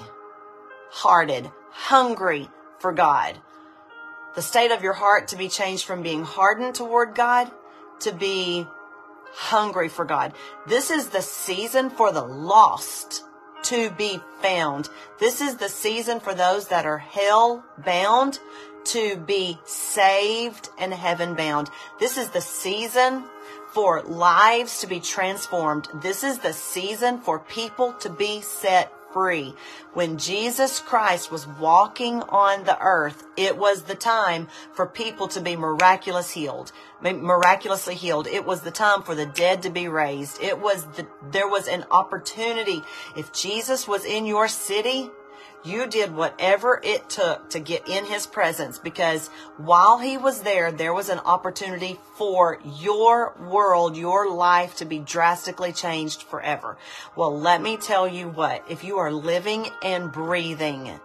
hearted, 0.96 1.50
hungry 1.70 2.48
for 2.78 2.92
God. 2.92 3.36
The 4.34 4.42
state 4.42 4.70
of 4.70 4.82
your 4.82 4.94
heart 4.94 5.28
to 5.28 5.36
be 5.36 5.48
changed 5.48 5.84
from 5.84 6.02
being 6.02 6.22
hardened 6.24 6.74
toward 6.74 7.14
God 7.14 7.50
to 8.00 8.12
be 8.12 8.66
hungry 9.32 9.88
for 9.88 10.04
God. 10.04 10.32
This 10.66 10.90
is 10.90 11.08
the 11.08 11.22
season 11.22 11.90
for 11.90 12.12
the 12.12 12.24
lost 12.24 13.24
to 13.64 13.90
be 13.90 14.20
found. 14.40 14.88
This 15.18 15.40
is 15.40 15.56
the 15.56 15.68
season 15.68 16.20
for 16.20 16.34
those 16.34 16.68
that 16.68 16.86
are 16.86 16.98
hell 16.98 17.64
bound 17.84 18.38
to 18.84 19.16
be 19.16 19.58
saved 19.64 20.68
and 20.78 20.94
heaven 20.94 21.34
bound. 21.34 21.70
This 21.98 22.16
is 22.16 22.30
the 22.30 22.40
season 22.40 23.24
for 23.72 24.02
lives 24.02 24.80
to 24.80 24.86
be 24.86 25.00
transformed. 25.00 25.88
This 25.94 26.22
is 26.22 26.38
the 26.38 26.52
season 26.52 27.18
for 27.18 27.38
people 27.40 27.92
to 27.94 28.08
be 28.08 28.40
set 28.40 28.92
free. 29.16 29.54
When 29.94 30.18
Jesus 30.18 30.78
Christ 30.78 31.32
was 31.32 31.46
walking 31.46 32.20
on 32.24 32.64
the 32.64 32.78
earth, 32.82 33.24
it 33.38 33.56
was 33.56 33.84
the 33.84 33.94
time 33.94 34.46
for 34.74 34.84
people 34.84 35.26
to 35.28 35.40
be 35.40 35.56
miraculous 35.56 36.30
healed, 36.30 36.70
miraculously 37.00 37.94
healed. 37.94 38.26
It 38.26 38.44
was 38.44 38.60
the 38.60 38.70
time 38.70 39.02
for 39.02 39.14
the 39.14 39.24
dead 39.24 39.62
to 39.62 39.70
be 39.70 39.88
raised. 39.88 40.42
It 40.42 40.60
was 40.60 40.84
the, 40.96 41.06
there 41.30 41.48
was 41.48 41.66
an 41.66 41.86
opportunity. 41.90 42.82
If 43.16 43.32
Jesus 43.32 43.88
was 43.88 44.04
in 44.04 44.26
your 44.26 44.48
city, 44.48 45.08
you 45.64 45.86
did 45.86 46.14
whatever 46.14 46.80
it 46.82 47.08
took 47.08 47.50
to 47.50 47.60
get 47.60 47.88
in 47.88 48.04
his 48.04 48.26
presence 48.26 48.78
because 48.78 49.28
while 49.56 49.98
he 49.98 50.16
was 50.16 50.42
there, 50.42 50.70
there 50.70 50.94
was 50.94 51.08
an 51.08 51.18
opportunity 51.20 51.98
for 52.16 52.60
your 52.80 53.34
world, 53.40 53.96
your 53.96 54.30
life 54.30 54.76
to 54.76 54.84
be 54.84 54.98
drastically 54.98 55.72
changed 55.72 56.22
forever. 56.22 56.76
Well, 57.16 57.38
let 57.38 57.60
me 57.60 57.76
tell 57.76 58.06
you 58.06 58.28
what, 58.28 58.64
if 58.70 58.84
you 58.84 58.98
are 58.98 59.12
living 59.12 59.68
and 59.82 60.12
breathing, 60.12 61.00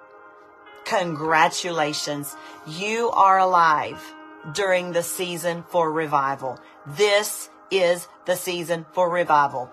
congratulations. 0.85 2.35
You 2.67 3.09
are 3.11 3.39
alive 3.39 4.01
during 4.53 4.91
the 4.91 5.03
season 5.03 5.63
for 5.69 5.91
revival. 5.91 6.59
This 6.85 7.49
is 7.69 8.07
the 8.25 8.35
season 8.35 8.85
for 8.91 9.09
revival. 9.09 9.71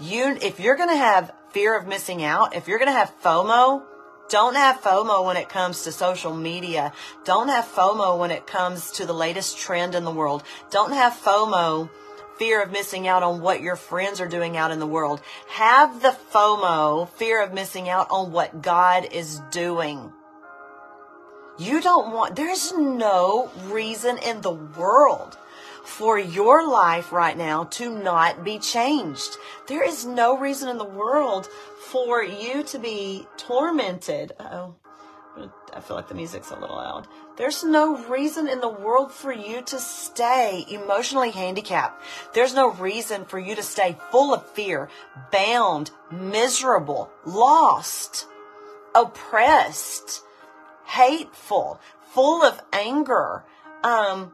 You, 0.00 0.36
if 0.42 0.60
you're 0.60 0.76
going 0.76 0.90
to 0.90 0.96
have 0.96 1.32
fear 1.50 1.76
of 1.76 1.86
missing 1.86 2.22
out, 2.22 2.54
if 2.54 2.68
you're 2.68 2.78
going 2.78 2.90
to 2.90 2.92
have 2.92 3.12
FOMO, 3.22 3.82
don't 4.28 4.54
have 4.54 4.80
FOMO 4.80 5.24
when 5.24 5.36
it 5.36 5.48
comes 5.48 5.84
to 5.84 5.92
social 5.92 6.34
media. 6.34 6.92
Don't 7.24 7.48
have 7.48 7.64
FOMO 7.64 8.18
when 8.18 8.30
it 8.30 8.46
comes 8.46 8.90
to 8.92 9.06
the 9.06 9.12
latest 9.12 9.58
trend 9.58 9.94
in 9.94 10.04
the 10.04 10.10
world. 10.10 10.42
Don't 10.70 10.92
have 10.92 11.12
FOMO, 11.12 11.88
fear 12.38 12.62
of 12.62 12.72
missing 12.72 13.06
out 13.06 13.22
on 13.22 13.40
what 13.40 13.60
your 13.60 13.76
friends 13.76 14.20
are 14.20 14.28
doing 14.28 14.56
out 14.56 14.72
in 14.72 14.80
the 14.80 14.86
world. 14.86 15.20
Have 15.48 16.02
the 16.02 16.16
FOMO, 16.32 17.08
fear 17.10 17.42
of 17.42 17.54
missing 17.54 17.88
out 17.88 18.08
on 18.10 18.32
what 18.32 18.62
God 18.62 19.08
is 19.12 19.40
doing. 19.50 20.12
You 21.58 21.80
don't 21.80 22.12
want, 22.12 22.36
there's 22.36 22.72
no 22.76 23.50
reason 23.68 24.18
in 24.18 24.40
the 24.40 24.50
world 24.52 25.38
for 25.86 26.18
your 26.18 26.68
life 26.68 27.12
right 27.12 27.36
now 27.36 27.64
to 27.64 27.88
not 27.88 28.44
be 28.44 28.58
changed. 28.58 29.36
There 29.68 29.86
is 29.86 30.04
no 30.04 30.36
reason 30.36 30.68
in 30.68 30.78
the 30.78 30.84
world 30.84 31.48
for 31.90 32.22
you 32.22 32.64
to 32.64 32.78
be 32.78 33.26
tormented. 33.36 34.32
oh 34.40 34.74
I 35.72 35.80
feel 35.80 35.96
like 35.96 36.08
the 36.08 36.14
music's 36.14 36.50
a 36.50 36.58
little 36.58 36.76
loud. 36.76 37.06
There's 37.36 37.62
no 37.62 37.98
reason 38.06 38.48
in 38.48 38.60
the 38.60 38.68
world 38.68 39.12
for 39.12 39.32
you 39.32 39.60
to 39.62 39.78
stay 39.78 40.64
emotionally 40.70 41.30
handicapped. 41.30 42.02
There's 42.32 42.54
no 42.54 42.70
reason 42.70 43.26
for 43.26 43.38
you 43.38 43.54
to 43.54 43.62
stay 43.62 43.96
full 44.10 44.32
of 44.32 44.48
fear, 44.52 44.88
bound, 45.30 45.90
miserable, 46.10 47.10
lost, 47.26 48.26
oppressed, 48.94 50.22
hateful, 50.86 51.78
full 52.14 52.42
of 52.42 52.60
anger, 52.72 53.44
um, 53.82 54.32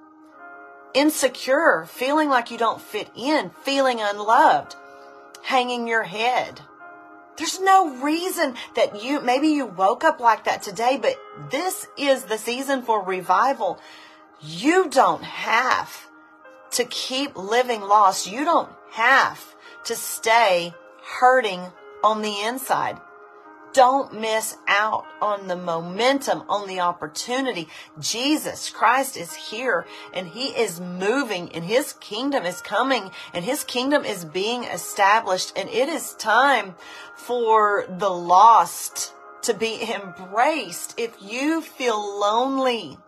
insecure, 0.95 1.87
feeling 1.89 2.29
like 2.29 2.51
you 2.51 2.59
don't 2.59 2.81
fit 2.81 3.11
in, 3.17 3.51
feeling 3.63 4.01
unloved, 4.01 4.77
hanging 5.43 5.87
your 5.87 6.03
head 6.03 6.61
there's 7.37 7.61
no 7.61 7.97
reason 8.03 8.55
that 8.77 9.03
you, 9.03 9.21
maybe 9.21 9.49
you 9.49 9.67
woke 9.67 10.05
up 10.05 10.21
like 10.21 10.45
that 10.45 10.63
today, 10.63 10.99
but 11.01 11.17
this 11.51 11.87
is 11.97 12.25
the 12.25 12.39
season 12.39 12.83
for 12.83 13.03
revival. 13.03 13.81
You 14.41 14.89
don't 14.89 15.25
have 15.25 16.09
to 16.73 16.85
keep 16.85 17.37
living 17.37 17.81
lost. 17.81 18.31
You 18.31 18.45
don't 18.45 18.71
have 18.93 19.55
to 19.85 19.97
stay 19.97 20.75
hurting 21.05 21.61
on 22.05 22.23
the 22.23 22.41
inside. 22.43 23.01
Don't 23.73 24.21
miss 24.21 24.57
out 24.69 25.07
on 25.21 25.49
the 25.49 25.57
momentum, 25.57 26.43
on 26.49 26.69
the 26.69 26.81
opportunity. 26.81 27.69
Jesus 27.99 28.69
Christ 28.69 29.17
is 29.17 29.35
here 29.35 29.87
and 30.13 30.29
he 30.29 30.49
is 30.49 30.81
moving 30.81 31.51
and 31.53 31.65
his 31.65 31.95
kingdom 31.95 32.45
is 32.45 32.61
coming 32.61 33.11
and 33.33 33.45
his 33.45 33.65
kingdom 33.65 34.05
is 34.05 34.25
being 34.25 34.65
established 34.65 35.53
and 35.57 35.69
it 35.71 35.89
is 35.89 36.15
time 36.15 36.75
for 37.15 37.87
the 37.89 38.11
lost 38.11 39.15
to 39.43 39.55
be 39.55 39.91
embraced. 39.93 40.95
If 40.99 41.17
you 41.21 41.63
feel 41.63 42.21
lonely, 42.21 42.99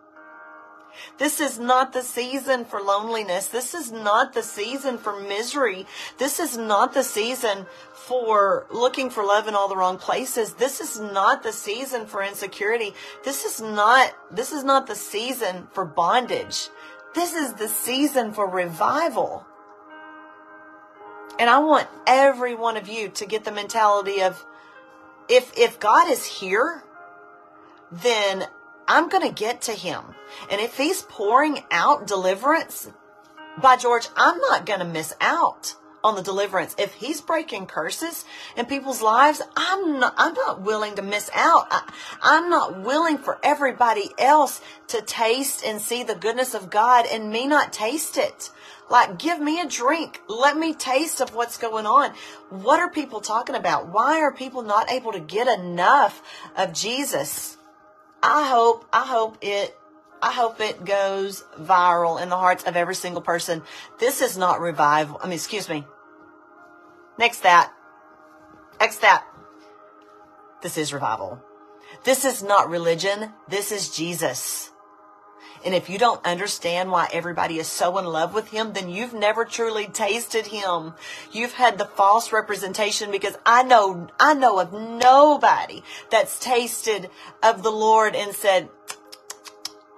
this 1.17 1.39
is 1.39 1.59
not 1.59 1.93
the 1.93 2.01
season 2.01 2.65
for 2.65 2.81
loneliness. 2.81 3.47
This 3.47 3.73
is 3.73 3.91
not 3.91 4.33
the 4.33 4.43
season 4.43 4.97
for 4.97 5.19
misery. 5.19 5.85
This 6.17 6.39
is 6.39 6.57
not 6.57 6.93
the 6.93 7.03
season 7.03 7.65
for 7.93 8.67
looking 8.71 9.09
for 9.09 9.23
love 9.23 9.47
in 9.47 9.55
all 9.55 9.67
the 9.67 9.77
wrong 9.77 9.97
places. 9.97 10.53
This 10.53 10.81
is 10.81 10.99
not 10.99 11.43
the 11.43 11.53
season 11.53 12.05
for 12.05 12.21
insecurity. 12.21 12.93
This 13.23 13.45
is 13.45 13.61
not, 13.61 14.13
this 14.31 14.51
is 14.51 14.63
not 14.63 14.87
the 14.87 14.95
season 14.95 15.67
for 15.71 15.85
bondage. 15.85 16.69
This 17.13 17.33
is 17.33 17.53
the 17.53 17.69
season 17.69 18.33
for 18.33 18.49
revival. 18.49 19.45
And 21.39 21.49
I 21.49 21.59
want 21.59 21.87
every 22.07 22.55
one 22.55 22.77
of 22.77 22.87
you 22.87 23.09
to 23.09 23.25
get 23.25 23.43
the 23.43 23.51
mentality 23.51 24.21
of 24.21 24.45
if, 25.27 25.57
if 25.57 25.79
God 25.79 26.09
is 26.09 26.25
here, 26.25 26.83
then 27.91 28.45
I'm 28.87 29.09
going 29.09 29.27
to 29.27 29.33
get 29.33 29.61
to 29.63 29.71
him. 29.71 30.03
And 30.49 30.61
if 30.61 30.77
he's 30.77 31.01
pouring 31.03 31.63
out 31.71 32.07
deliverance, 32.07 32.89
by 33.61 33.77
George, 33.77 34.07
I'm 34.15 34.37
not 34.39 34.65
going 34.65 34.79
to 34.79 34.85
miss 34.85 35.13
out 35.21 35.75
on 36.03 36.15
the 36.15 36.21
deliverance. 36.21 36.75
If 36.77 36.93
he's 36.93 37.19
breaking 37.19 37.65
curses 37.65 38.25
in 38.55 38.67
people's 38.67 39.01
lives, 39.01 39.41
I'm 39.57 39.99
not, 39.99 40.13
I'm 40.17 40.33
not 40.33 40.61
willing 40.61 40.95
to 40.95 41.01
miss 41.01 41.31
out. 41.33 41.67
I, 41.71 41.91
I'm 42.21 42.49
not 42.49 42.83
willing 42.83 43.17
for 43.17 43.39
everybody 43.41 44.11
else 44.19 44.61
to 44.89 45.01
taste 45.01 45.65
and 45.65 45.81
see 45.81 46.03
the 46.03 46.13
goodness 46.13 46.53
of 46.53 46.69
God 46.69 47.05
and 47.11 47.31
me 47.31 47.47
not 47.47 47.73
taste 47.73 48.17
it. 48.17 48.51
Like, 48.87 49.17
give 49.17 49.39
me 49.39 49.61
a 49.61 49.67
drink. 49.67 50.21
Let 50.27 50.57
me 50.57 50.75
taste 50.75 51.21
of 51.21 51.33
what's 51.33 51.57
going 51.57 51.87
on. 51.87 52.11
What 52.49 52.79
are 52.79 52.89
people 52.89 53.19
talking 53.19 53.55
about? 53.55 53.91
Why 53.91 54.19
are 54.21 54.31
people 54.31 54.61
not 54.61 54.91
able 54.91 55.11
to 55.13 55.19
get 55.19 55.47
enough 55.47 56.21
of 56.55 56.71
Jesus? 56.71 57.54
I 58.27 58.47
hope, 58.49 58.85
I 58.91 59.05
hope 59.05 59.37
it, 59.41 59.77
I 60.19 60.31
hope 60.31 60.59
it 60.59 60.83
goes 60.83 61.43
viral 61.59 62.19
in 62.19 62.29
the 62.29 62.37
hearts 62.37 62.63
of 62.63 62.75
every 62.75 62.95
single 62.95 63.21
person. 63.21 63.61
This 63.99 64.21
is 64.21 64.35
not 64.35 64.59
revival. 64.59 65.19
I 65.21 65.25
mean, 65.25 65.33
excuse 65.33 65.69
me. 65.69 65.85
Next 67.19 67.43
that. 67.43 67.71
X 68.79 68.97
that. 68.97 69.25
This 70.63 70.77
is 70.77 70.91
revival. 70.91 71.39
This 72.03 72.25
is 72.25 72.41
not 72.41 72.69
religion. 72.69 73.31
This 73.47 73.71
is 73.71 73.95
Jesus. 73.95 74.71
And 75.65 75.73
if 75.73 75.89
you 75.89 75.97
don't 75.97 76.23
understand 76.23 76.91
why 76.91 77.09
everybody 77.11 77.57
is 77.57 77.67
so 77.67 77.97
in 77.97 78.05
love 78.05 78.35
with 78.35 78.49
him, 78.49 78.73
then 78.73 78.87
you've 78.87 79.15
never 79.15 79.45
truly 79.45 79.87
tasted 79.87 80.45
him. 80.45 80.93
You've 81.31 81.53
had 81.53 81.79
the 81.79 81.85
false 81.85 82.31
representation 82.31 83.09
because 83.09 83.35
I 83.47 83.63
know, 83.63 84.07
I 84.19 84.35
know 84.35 84.59
of 84.59 84.71
nobody 84.71 85.81
that's 86.11 86.37
tasted 86.39 87.09
of 87.41 87.63
the 87.63 87.71
Lord 87.71 88.15
and 88.15 88.35
said, 88.35 88.69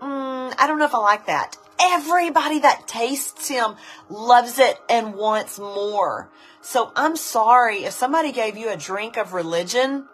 mm, 0.02 0.54
I 0.58 0.68
don't 0.68 0.80
know 0.80 0.86
if 0.86 0.96
I 0.96 1.00
like 1.00 1.26
that. 1.26 1.58
Everybody 1.80 2.60
that 2.60 2.88
tastes 2.88 3.50
him 3.50 3.76
loves 4.10 4.60
it 4.60 4.78
and 4.90 5.16
wants 5.16 5.60
more. 5.60 6.30
So 6.62 6.94
I'm 6.96 7.18
sorry 7.18 7.84
if 7.84 7.94
somebody 7.94 8.32
gave 8.32 8.58
you 8.58 8.70
a 8.70 8.78
drink 8.78 9.18
of 9.18 9.34
religion 9.34 10.08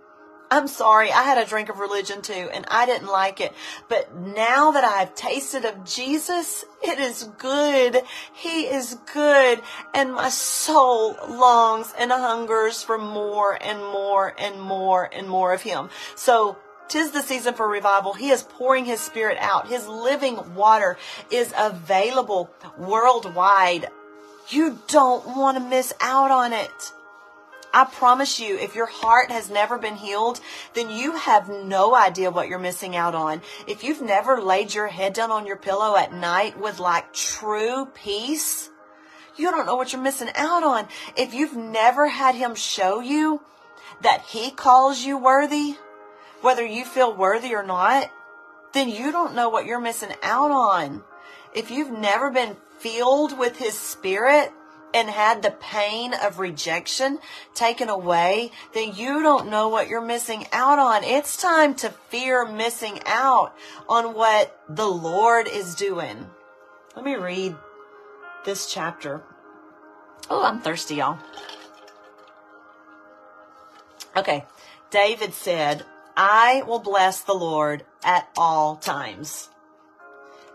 I'm 0.54 0.68
sorry, 0.68 1.12
I 1.12 1.24
had 1.24 1.40
a 1.40 1.48
drink 1.48 1.70
of 1.70 1.80
religion 1.80 2.22
too, 2.22 2.48
and 2.54 2.64
I 2.68 2.86
didn't 2.86 3.08
like 3.08 3.42
it. 3.42 3.54
But 3.90 4.16
now 4.16 4.70
that 4.70 4.84
I've 4.84 5.16
tasted 5.16 5.66
of 5.66 5.84
Jesus, 5.84 6.64
it 6.84 7.00
is 7.00 7.24
good. 7.40 8.04
He 8.34 8.68
is 8.68 8.96
good. 9.12 9.62
And 9.96 10.14
my 10.14 10.30
soul 10.30 11.18
longs 11.28 11.92
and 11.98 12.12
hungers 12.12 12.84
for 12.84 13.00
more 13.00 13.58
and 13.60 13.80
more 13.80 14.36
and 14.38 14.62
more 14.62 15.10
and 15.12 15.28
more 15.28 15.54
of 15.54 15.64
Him. 15.64 15.90
So 16.16 16.58
Tis 16.88 17.10
the 17.10 17.24
season 17.24 17.56
for 17.56 17.68
revival. 17.68 18.14
He 18.14 18.30
is 18.30 18.44
pouring 18.44 18.86
his 18.86 19.00
spirit 19.00 19.38
out. 19.40 19.70
His 19.70 19.88
living 19.88 20.54
water 20.54 20.98
is 21.32 21.52
available 21.58 22.52
worldwide. 22.78 23.88
You 24.50 24.78
don't 24.88 25.36
want 25.36 25.58
to 25.58 25.64
miss 25.64 25.94
out 26.00 26.30
on 26.30 26.54
it. 26.54 26.94
I 27.74 27.86
promise 27.86 28.40
you, 28.40 28.56
if 28.58 28.76
your 28.76 28.86
heart 28.86 29.32
has 29.32 29.50
never 29.50 29.80
been 29.80 29.96
healed, 29.96 30.40
then 30.76 30.92
you 30.92 31.16
have 31.16 31.50
no 31.50 31.96
idea 31.96 32.30
what 32.30 32.48
you're 32.48 32.60
missing 32.60 32.96
out 32.96 33.16
on. 33.16 33.42
If 33.66 33.84
you've 33.84 34.02
never 34.02 34.40
laid 34.40 34.76
your 34.76 34.88
head 34.88 35.14
down 35.14 35.32
on 35.32 35.48
your 35.48 35.56
pillow 35.56 35.96
at 35.96 36.14
night 36.14 36.60
with 36.60 36.80
like 36.80 37.14
true 37.14 37.88
peace, 37.96 38.70
you 39.36 39.50
don't 39.50 39.66
know 39.66 39.76
what 39.76 39.92
you're 39.92 40.02
missing 40.02 40.30
out 40.36 40.64
on. 40.64 40.88
If 41.18 41.34
you've 41.34 41.58
never 41.58 42.08
had 42.08 42.36
him 42.36 42.54
show 42.54 43.00
you 43.00 43.42
that 44.02 44.22
he 44.22 44.52
calls 44.52 45.04
you 45.04 45.18
worthy, 45.18 45.76
whether 46.42 46.66
you 46.66 46.86
feel 46.86 47.16
worthy 47.16 47.56
or 47.56 47.64
not, 47.64 48.12
then 48.74 48.88
you 48.88 49.12
don't 49.12 49.34
know 49.34 49.50
what 49.50 49.66
you're 49.66 49.82
missing 49.82 50.14
out 50.22 50.52
on. 50.52 51.04
If 51.56 51.72
you've 51.72 51.92
never 51.92 52.30
been 52.30 52.56
filled 52.78 53.38
with 53.38 53.58
his 53.58 53.80
spirit, 53.80 54.52
and 54.94 55.10
had 55.10 55.42
the 55.42 55.52
pain 55.52 56.14
of 56.14 56.40
rejection 56.40 57.20
taken 57.54 57.90
away, 57.90 58.52
then 58.74 58.96
you 58.96 59.24
don't 59.24 59.50
know 59.50 59.70
what 59.70 59.88
you're 59.88 60.02
missing 60.02 60.46
out 60.52 60.80
on. 60.80 61.04
It's 61.04 61.38
time 61.38 61.76
to 61.76 61.90
fear 62.10 62.46
missing 62.46 63.00
out 63.06 63.56
on 63.90 64.14
what 64.14 64.60
the 64.70 64.88
Lord 64.88 65.48
is 65.48 65.76
doing. 65.76 66.28
Let 66.96 67.06
me 67.06 67.16
read 67.16 67.56
this 68.46 68.72
chapter. 68.72 69.22
Oh, 70.30 70.44
I'm 70.44 70.62
thirsty, 70.62 70.96
y'all. 70.96 71.18
Okay. 74.16 74.46
David 74.92 75.34
said, 75.34 75.86
I 76.16 76.64
will 76.68 76.80
bless 76.80 77.22
the 77.22 77.34
Lord 77.34 77.84
at 78.04 78.30
all 78.38 78.76
times. 78.76 79.50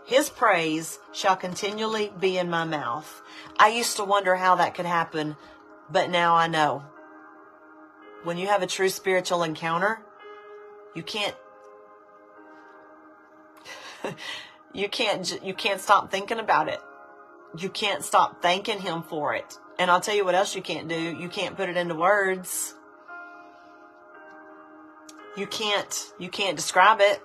His 0.09 0.27
praise 0.27 0.97
shall 1.13 1.35
continually 1.35 2.11
be 2.19 2.39
in 2.39 2.49
my 2.49 2.63
mouth. 2.63 3.21
I 3.59 3.67
used 3.67 3.95
to 3.97 4.03
wonder 4.03 4.35
how 4.35 4.55
that 4.55 4.73
could 4.73 4.87
happen, 4.87 5.37
but 5.87 6.09
now 6.09 6.33
I 6.33 6.47
know. 6.47 6.83
When 8.23 8.39
you 8.39 8.47
have 8.47 8.63
a 8.63 8.67
true 8.67 8.89
spiritual 8.89 9.43
encounter, 9.43 9.99
you 10.95 11.03
can't 11.03 11.35
you 14.73 14.89
can't 14.89 15.39
you 15.43 15.53
can't 15.53 15.79
stop 15.79 16.09
thinking 16.09 16.39
about 16.39 16.69
it. 16.69 16.79
You 17.55 17.69
can't 17.69 18.03
stop 18.03 18.41
thanking 18.41 18.79
him 18.79 19.03
for 19.03 19.35
it. 19.35 19.59
And 19.77 19.91
I'll 19.91 20.01
tell 20.01 20.15
you 20.15 20.25
what 20.25 20.33
else 20.33 20.55
you 20.55 20.63
can't 20.63 20.87
do. 20.87 20.99
You 20.99 21.29
can't 21.29 21.55
put 21.55 21.69
it 21.69 21.77
into 21.77 21.93
words. 21.93 22.73
You 25.37 25.45
can't 25.45 26.13
you 26.17 26.29
can't 26.29 26.55
describe 26.55 26.99
it. 26.99 27.21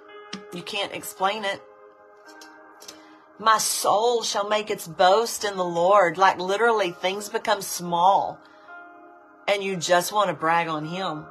You 0.53 0.61
can't 0.61 0.92
explain 0.92 1.47
it. 1.47 1.62
My 3.38 3.59
soul 3.59 4.23
shall 4.23 4.49
make 4.49 4.70
its 4.70 4.87
boast 4.87 5.44
in 5.44 5.57
the 5.57 5.64
Lord. 5.64 6.16
Like 6.16 6.38
literally, 6.38 6.92
things 6.92 7.29
become 7.29 7.62
small 7.62 8.38
and 9.47 9.62
you 9.62 9.77
just 9.77 10.12
want 10.12 10.29
to 10.29 10.35
brag 10.35 10.68
on 10.68 10.85
Him. 10.85 11.27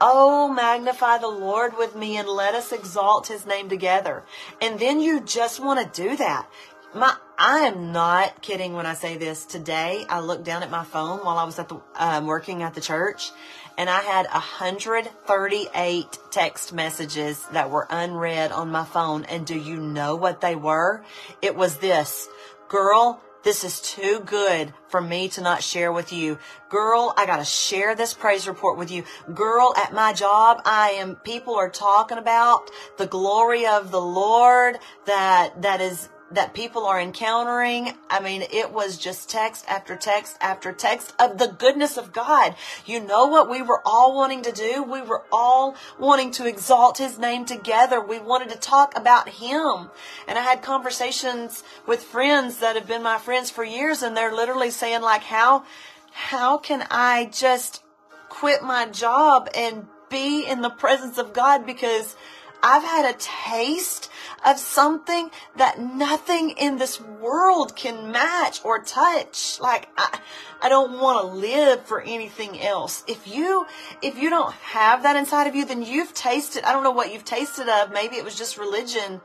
Oh, 0.00 0.48
magnify 0.48 1.18
the 1.18 1.28
Lord 1.28 1.76
with 1.76 1.96
me 1.96 2.16
and 2.16 2.28
let 2.28 2.54
us 2.54 2.72
exalt 2.72 3.28
His 3.28 3.46
name 3.46 3.68
together. 3.68 4.24
And 4.60 4.78
then 4.78 5.00
you 5.00 5.20
just 5.20 5.60
want 5.60 5.80
to 5.80 6.02
do 6.02 6.16
that. 6.16 6.48
My, 6.94 7.16
I 7.38 7.60
am 7.60 7.92
not 7.92 8.40
kidding 8.40 8.72
when 8.72 8.86
I 8.86 8.94
say 8.94 9.18
this. 9.18 9.44
Today, 9.44 10.06
I 10.08 10.20
looked 10.20 10.44
down 10.44 10.62
at 10.62 10.70
my 10.70 10.84
phone 10.84 11.18
while 11.18 11.36
I 11.36 11.44
was 11.44 11.58
at 11.58 11.68
the 11.68 11.82
um, 11.96 12.24
working 12.26 12.62
at 12.62 12.72
the 12.72 12.80
church, 12.80 13.30
and 13.76 13.90
I 13.90 14.00
had 14.00 14.26
138 14.26 16.18
text 16.30 16.72
messages 16.72 17.44
that 17.52 17.70
were 17.70 17.86
unread 17.90 18.52
on 18.52 18.70
my 18.70 18.86
phone. 18.86 19.26
And 19.26 19.46
do 19.46 19.58
you 19.58 19.76
know 19.76 20.16
what 20.16 20.40
they 20.40 20.56
were? 20.56 21.04
It 21.42 21.54
was 21.54 21.76
this, 21.76 22.26
girl. 22.68 23.20
This 23.44 23.64
is 23.64 23.82
too 23.82 24.22
good 24.24 24.72
for 24.88 25.02
me 25.02 25.28
to 25.28 25.42
not 25.42 25.62
share 25.62 25.92
with 25.92 26.14
you. 26.14 26.38
Girl, 26.70 27.12
I 27.18 27.26
gotta 27.26 27.44
share 27.44 27.94
this 27.94 28.14
praise 28.14 28.48
report 28.48 28.78
with 28.78 28.90
you. 28.90 29.04
Girl, 29.34 29.74
at 29.76 29.92
my 29.92 30.14
job, 30.14 30.62
I 30.64 30.92
am, 30.98 31.16
people 31.16 31.54
are 31.54 31.70
talking 31.70 32.18
about 32.18 32.70
the 32.96 33.06
glory 33.06 33.66
of 33.66 33.90
the 33.92 34.00
Lord 34.00 34.78
that, 35.04 35.62
that 35.62 35.80
is 35.80 36.08
that 36.30 36.54
people 36.54 36.84
are 36.86 37.00
encountering. 37.00 37.92
I 38.10 38.20
mean, 38.20 38.42
it 38.52 38.72
was 38.72 38.98
just 38.98 39.30
text 39.30 39.64
after 39.68 39.94
text 39.94 40.36
after 40.40 40.72
text 40.72 41.14
of 41.20 41.38
the 41.38 41.46
goodness 41.46 41.96
of 41.96 42.12
God. 42.12 42.56
You 42.84 43.00
know 43.00 43.26
what 43.26 43.48
we 43.48 43.62
were 43.62 43.80
all 43.84 44.14
wanting 44.14 44.42
to 44.42 44.52
do? 44.52 44.82
We 44.82 45.02
were 45.02 45.22
all 45.30 45.76
wanting 45.98 46.32
to 46.32 46.46
exalt 46.46 46.98
his 46.98 47.18
name 47.18 47.44
together. 47.44 48.00
We 48.00 48.18
wanted 48.18 48.50
to 48.50 48.58
talk 48.58 48.96
about 48.96 49.28
him. 49.28 49.90
And 50.26 50.38
I 50.38 50.42
had 50.42 50.62
conversations 50.62 51.62
with 51.86 52.02
friends 52.02 52.58
that 52.58 52.76
have 52.76 52.88
been 52.88 53.02
my 53.02 53.18
friends 53.18 53.50
for 53.50 53.64
years 53.64 54.02
and 54.02 54.16
they're 54.16 54.34
literally 54.34 54.70
saying 54.70 55.02
like, 55.02 55.22
how, 55.22 55.64
how 56.10 56.58
can 56.58 56.86
I 56.90 57.26
just 57.26 57.82
quit 58.28 58.62
my 58.62 58.86
job 58.86 59.48
and 59.54 59.86
be 60.08 60.44
in 60.44 60.60
the 60.60 60.70
presence 60.70 61.18
of 61.18 61.32
God 61.32 61.66
because 61.66 62.16
I've 62.62 62.82
had 62.82 63.14
a 63.14 63.18
taste 63.18 64.10
of 64.44 64.58
something 64.58 65.30
that 65.56 65.78
nothing 65.78 66.50
in 66.50 66.78
this 66.78 67.00
world 67.00 67.76
can 67.76 68.10
match 68.10 68.60
or 68.64 68.82
touch. 68.82 69.60
Like, 69.60 69.88
I, 69.96 70.18
I 70.62 70.68
don't 70.68 71.00
want 71.00 71.20
to 71.20 71.34
live 71.34 71.84
for 71.86 72.00
anything 72.00 72.60
else. 72.60 73.04
If 73.06 73.26
you, 73.26 73.66
if 74.02 74.18
you 74.18 74.30
don't 74.30 74.52
have 74.54 75.02
that 75.02 75.16
inside 75.16 75.46
of 75.46 75.54
you, 75.54 75.64
then 75.64 75.82
you've 75.82 76.14
tasted, 76.14 76.64
I 76.64 76.72
don't 76.72 76.84
know 76.84 76.90
what 76.90 77.12
you've 77.12 77.24
tasted 77.24 77.68
of. 77.68 77.92
Maybe 77.92 78.16
it 78.16 78.24
was 78.24 78.36
just 78.36 78.58
religion 78.58 79.20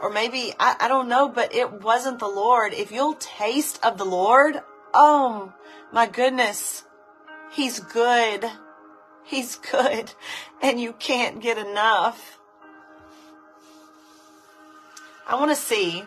or 0.00 0.10
maybe, 0.10 0.52
I, 0.58 0.76
I 0.80 0.88
don't 0.88 1.08
know, 1.08 1.28
but 1.28 1.54
it 1.54 1.82
wasn't 1.82 2.18
the 2.18 2.28
Lord. 2.28 2.74
If 2.74 2.92
you'll 2.92 3.14
taste 3.14 3.84
of 3.84 3.98
the 3.98 4.04
Lord, 4.04 4.60
oh 4.92 5.52
my 5.92 6.06
goodness, 6.06 6.84
He's 7.50 7.80
good. 7.80 8.44
He's 9.24 9.56
good 9.56 10.12
and 10.62 10.80
you 10.80 10.92
can't 10.92 11.40
get 11.40 11.58
enough. 11.58 12.35
I 15.28 15.34
want 15.34 15.50
to 15.50 15.56
see 15.56 16.04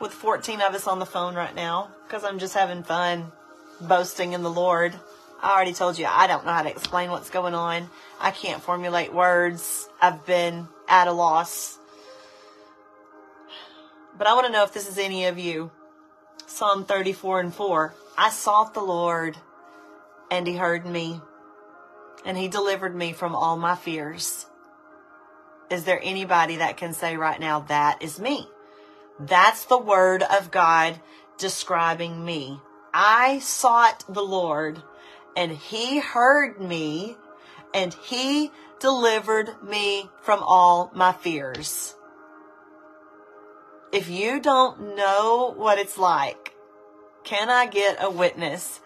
with 0.00 0.12
14 0.12 0.62
of 0.62 0.74
us 0.74 0.86
on 0.86 0.98
the 0.98 1.04
phone 1.04 1.34
right 1.34 1.54
now 1.54 1.90
because 2.06 2.24
I'm 2.24 2.38
just 2.38 2.54
having 2.54 2.82
fun 2.82 3.30
boasting 3.78 4.32
in 4.32 4.42
the 4.42 4.50
Lord. 4.50 4.94
I 5.42 5.52
already 5.52 5.74
told 5.74 5.98
you 5.98 6.06
I 6.06 6.26
don't 6.26 6.46
know 6.46 6.52
how 6.52 6.62
to 6.62 6.70
explain 6.70 7.10
what's 7.10 7.28
going 7.28 7.54
on. 7.54 7.90
I 8.18 8.30
can't 8.30 8.62
formulate 8.62 9.12
words. 9.12 9.86
I've 10.00 10.24
been 10.24 10.66
at 10.88 11.08
a 11.08 11.12
loss. 11.12 11.78
But 14.16 14.26
I 14.26 14.32
want 14.32 14.46
to 14.46 14.52
know 14.52 14.64
if 14.64 14.72
this 14.72 14.88
is 14.88 14.96
any 14.96 15.26
of 15.26 15.38
you. 15.38 15.70
Psalm 16.46 16.86
34 16.86 17.40
and 17.40 17.54
4. 17.54 17.94
I 18.16 18.30
sought 18.30 18.72
the 18.72 18.80
Lord 18.80 19.36
and 20.30 20.46
he 20.46 20.56
heard 20.56 20.86
me 20.86 21.20
and 22.24 22.38
he 22.38 22.48
delivered 22.48 22.94
me 22.94 23.12
from 23.12 23.36
all 23.36 23.58
my 23.58 23.74
fears. 23.74 24.46
Is 25.70 25.84
there 25.84 26.00
anybody 26.02 26.56
that 26.56 26.78
can 26.78 26.94
say 26.94 27.18
right 27.18 27.38
now, 27.38 27.60
that 27.60 28.02
is 28.02 28.18
me? 28.18 28.48
That's 29.18 29.64
the 29.66 29.78
word 29.78 30.22
of 30.22 30.50
God 30.50 31.00
describing 31.38 32.24
me. 32.24 32.60
I 32.92 33.38
sought 33.40 34.04
the 34.08 34.22
Lord 34.22 34.82
and 35.36 35.52
he 35.52 36.00
heard 36.00 36.60
me 36.60 37.16
and 37.72 37.94
he 37.94 38.50
delivered 38.80 39.50
me 39.62 40.08
from 40.22 40.42
all 40.42 40.90
my 40.94 41.12
fears. 41.12 41.94
If 43.92 44.08
you 44.08 44.40
don't 44.40 44.96
know 44.96 45.54
what 45.56 45.78
it's 45.78 45.98
like, 45.98 46.54
can 47.22 47.48
I 47.50 47.66
get 47.66 48.02
a 48.02 48.10
witness? 48.10 48.80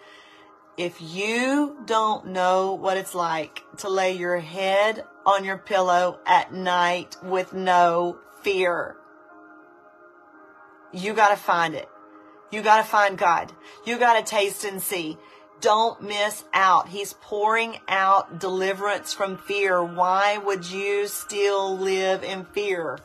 If 0.76 1.00
you 1.00 1.78
don't 1.86 2.28
know 2.28 2.74
what 2.74 2.96
it's 2.96 3.14
like 3.14 3.62
to 3.78 3.88
lay 3.88 4.12
your 4.12 4.38
head 4.38 5.04
on 5.26 5.44
your 5.44 5.58
pillow 5.58 6.20
at 6.26 6.52
night 6.52 7.16
with 7.22 7.52
no 7.52 8.18
fear, 8.42 8.96
you 10.92 11.14
got 11.14 11.30
to 11.30 11.36
find 11.36 11.74
it. 11.74 11.88
You 12.50 12.62
got 12.62 12.78
to 12.78 12.84
find 12.84 13.18
God. 13.18 13.52
You 13.84 13.98
got 13.98 14.18
to 14.18 14.30
taste 14.30 14.64
and 14.64 14.82
see. 14.82 15.18
Don't 15.60 16.02
miss 16.02 16.44
out. 16.54 16.88
He's 16.88 17.14
pouring 17.14 17.78
out 17.88 18.38
deliverance 18.38 19.12
from 19.12 19.36
fear. 19.36 19.82
Why 19.82 20.38
would 20.38 20.70
you 20.70 21.08
still 21.08 21.76
live 21.76 22.22
in 22.22 22.44
fear 22.46 22.98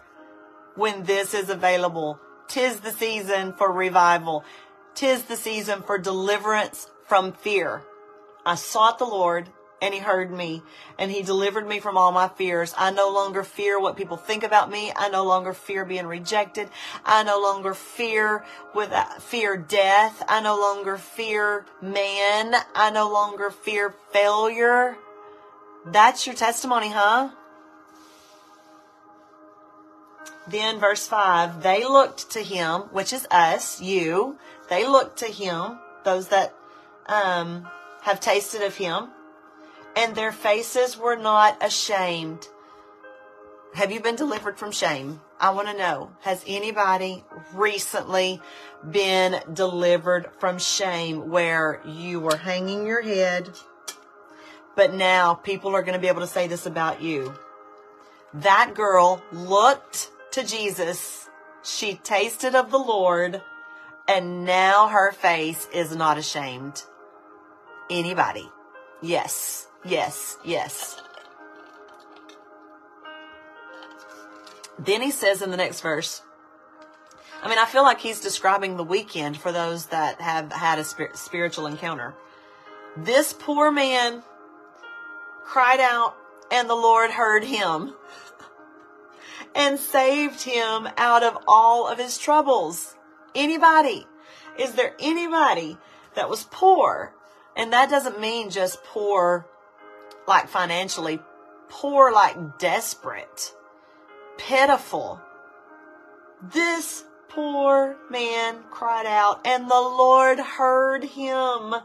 when 0.76 1.04
this 1.04 1.34
is 1.34 1.50
available? 1.50 2.20
Tis 2.48 2.80
the 2.82 2.92
season 2.92 3.54
for 3.54 3.72
revival. 3.72 4.44
Tis 4.94 5.24
the 5.24 5.36
season 5.36 5.82
for 5.82 5.98
deliverance 5.98 6.90
from 7.08 7.34
fear. 7.34 7.82
I 8.46 8.56
sought 8.56 9.00
the 9.00 9.06
Lord 9.06 9.50
and 9.84 9.94
he 9.94 10.00
heard 10.00 10.32
me 10.32 10.64
and 10.98 11.12
he 11.12 11.22
delivered 11.22 11.68
me 11.68 11.82
from 11.82 11.98
all 11.98 12.14
my 12.14 12.30
fears. 12.30 12.74
I 12.78 12.92
no 12.92 13.12
longer 13.12 13.44
fear 13.44 13.78
what 13.78 13.98
people 13.98 14.16
think 14.16 14.44
about 14.44 14.72
me. 14.72 14.94
I 14.96 15.10
no 15.10 15.26
longer 15.26 15.54
fear 15.54 15.84
being 15.84 16.08
rejected. 16.08 16.70
I 17.06 17.24
no 17.24 17.42
longer 17.42 17.74
fear 17.74 18.46
with 18.74 18.94
uh, 18.94 19.04
fear 19.20 19.58
death. 19.58 20.24
I 20.30 20.40
no 20.40 20.56
longer 20.56 20.98
fear 20.98 21.66
man. 21.82 22.56
I 22.74 22.92
no 22.92 23.12
longer 23.12 23.52
fear 23.52 23.94
failure. 24.14 24.96
That's 25.86 26.26
your 26.26 26.36
testimony, 26.36 26.90
huh? 26.90 27.32
Then 30.48 30.80
verse 30.80 31.08
5, 31.08 31.62
they 31.62 31.84
looked 31.84 32.32
to 32.32 32.40
him, 32.42 32.84
which 32.94 33.12
is 33.12 33.28
us, 33.30 33.82
you. 33.82 34.38
They 34.70 34.88
looked 34.88 35.20
to 35.20 35.26
him, 35.26 35.80
those 36.06 36.30
that 36.30 36.54
um, 37.08 37.68
have 38.04 38.22
tasted 38.22 38.62
of 38.62 38.76
him 38.76 39.10
and 39.96 40.16
their 40.16 40.32
faces 40.32 40.98
were 40.98 41.16
not 41.16 41.64
ashamed. 41.64 42.48
Have 43.74 43.92
you 43.92 44.00
been 44.00 44.16
delivered 44.16 44.58
from 44.58 44.72
shame? 44.72 45.20
I 45.40 45.50
want 45.50 45.68
to 45.68 45.78
know. 45.78 46.12
Has 46.22 46.44
anybody 46.48 47.24
recently 47.54 48.40
been 48.90 49.42
delivered 49.52 50.30
from 50.40 50.60
shame 50.60 51.30
where 51.30 51.82
you 51.86 52.20
were 52.20 52.38
hanging 52.38 52.86
your 52.86 53.02
head, 53.02 53.50
but 54.76 54.94
now 54.94 55.34
people 55.34 55.76
are 55.76 55.82
going 55.82 55.96
to 55.96 56.00
be 56.00 56.08
able 56.08 56.22
to 56.22 56.28
say 56.28 56.48
this 56.48 56.66
about 56.66 57.02
you? 57.02 57.34
That 58.36 58.74
girl 58.76 59.24
looked 59.32 60.12
to 60.32 60.44
Jesus. 60.44 61.30
She 61.64 61.96
tasted 61.96 62.56
of 62.56 62.70
the 62.72 62.78
Lord 62.78 63.42
and 64.08 64.46
now 64.46 64.88
her 64.90 65.12
face 65.12 65.68
is 65.74 65.96
not 65.96 66.18
ashamed. 66.18 66.84
Anybody? 67.90 68.50
Yes. 69.02 69.68
Yes, 69.86 70.38
yes. 70.44 71.02
Then 74.80 75.02
he 75.02 75.12
says 75.12 75.42
in 75.42 75.52
the 75.52 75.58
next 75.58 75.82
verse, 75.82 76.22
I 77.42 77.50
mean, 77.50 77.58
I 77.58 77.66
feel 77.66 77.84
like 77.84 78.00
he's 78.00 78.22
describing 78.22 78.78
the 78.78 78.84
weekend 78.84 79.38
for 79.38 79.52
those 79.52 79.88
that 79.88 80.22
have 80.22 80.52
had 80.52 80.80
a 80.80 80.86
spiritual 80.86 81.68
encounter. 81.68 82.16
This 82.96 83.34
poor 83.34 83.70
man 83.72 84.24
cried 85.44 85.82
out, 85.82 86.16
and 86.52 86.70
the 86.70 86.76
Lord 86.76 87.12
heard 87.12 87.44
him 87.44 87.94
and 89.56 89.78
saved 89.78 90.44
him 90.44 90.88
out 90.96 91.24
of 91.24 91.38
all 91.46 91.88
of 91.88 91.98
his 91.98 92.18
troubles. 92.18 92.96
Anybody? 93.36 94.08
Is 94.58 94.74
there 94.74 94.96
anybody 95.00 95.78
that 96.16 96.30
was 96.30 96.48
poor? 96.50 97.14
And 97.58 97.74
that 97.74 97.90
doesn't 97.90 98.22
mean 98.22 98.52
just 98.52 98.84
poor 98.86 99.48
like 100.28 100.48
financially, 100.48 101.20
poor 101.70 102.12
like 102.12 102.58
desperate, 102.60 103.54
pitiful. 104.38 105.22
This 106.42 107.04
poor 107.30 107.98
man 108.10 108.64
cried 108.70 109.06
out 109.06 109.46
and 109.46 109.70
the 109.70 109.76
Lord 109.76 110.40
heard 110.40 111.04
him 111.04 111.76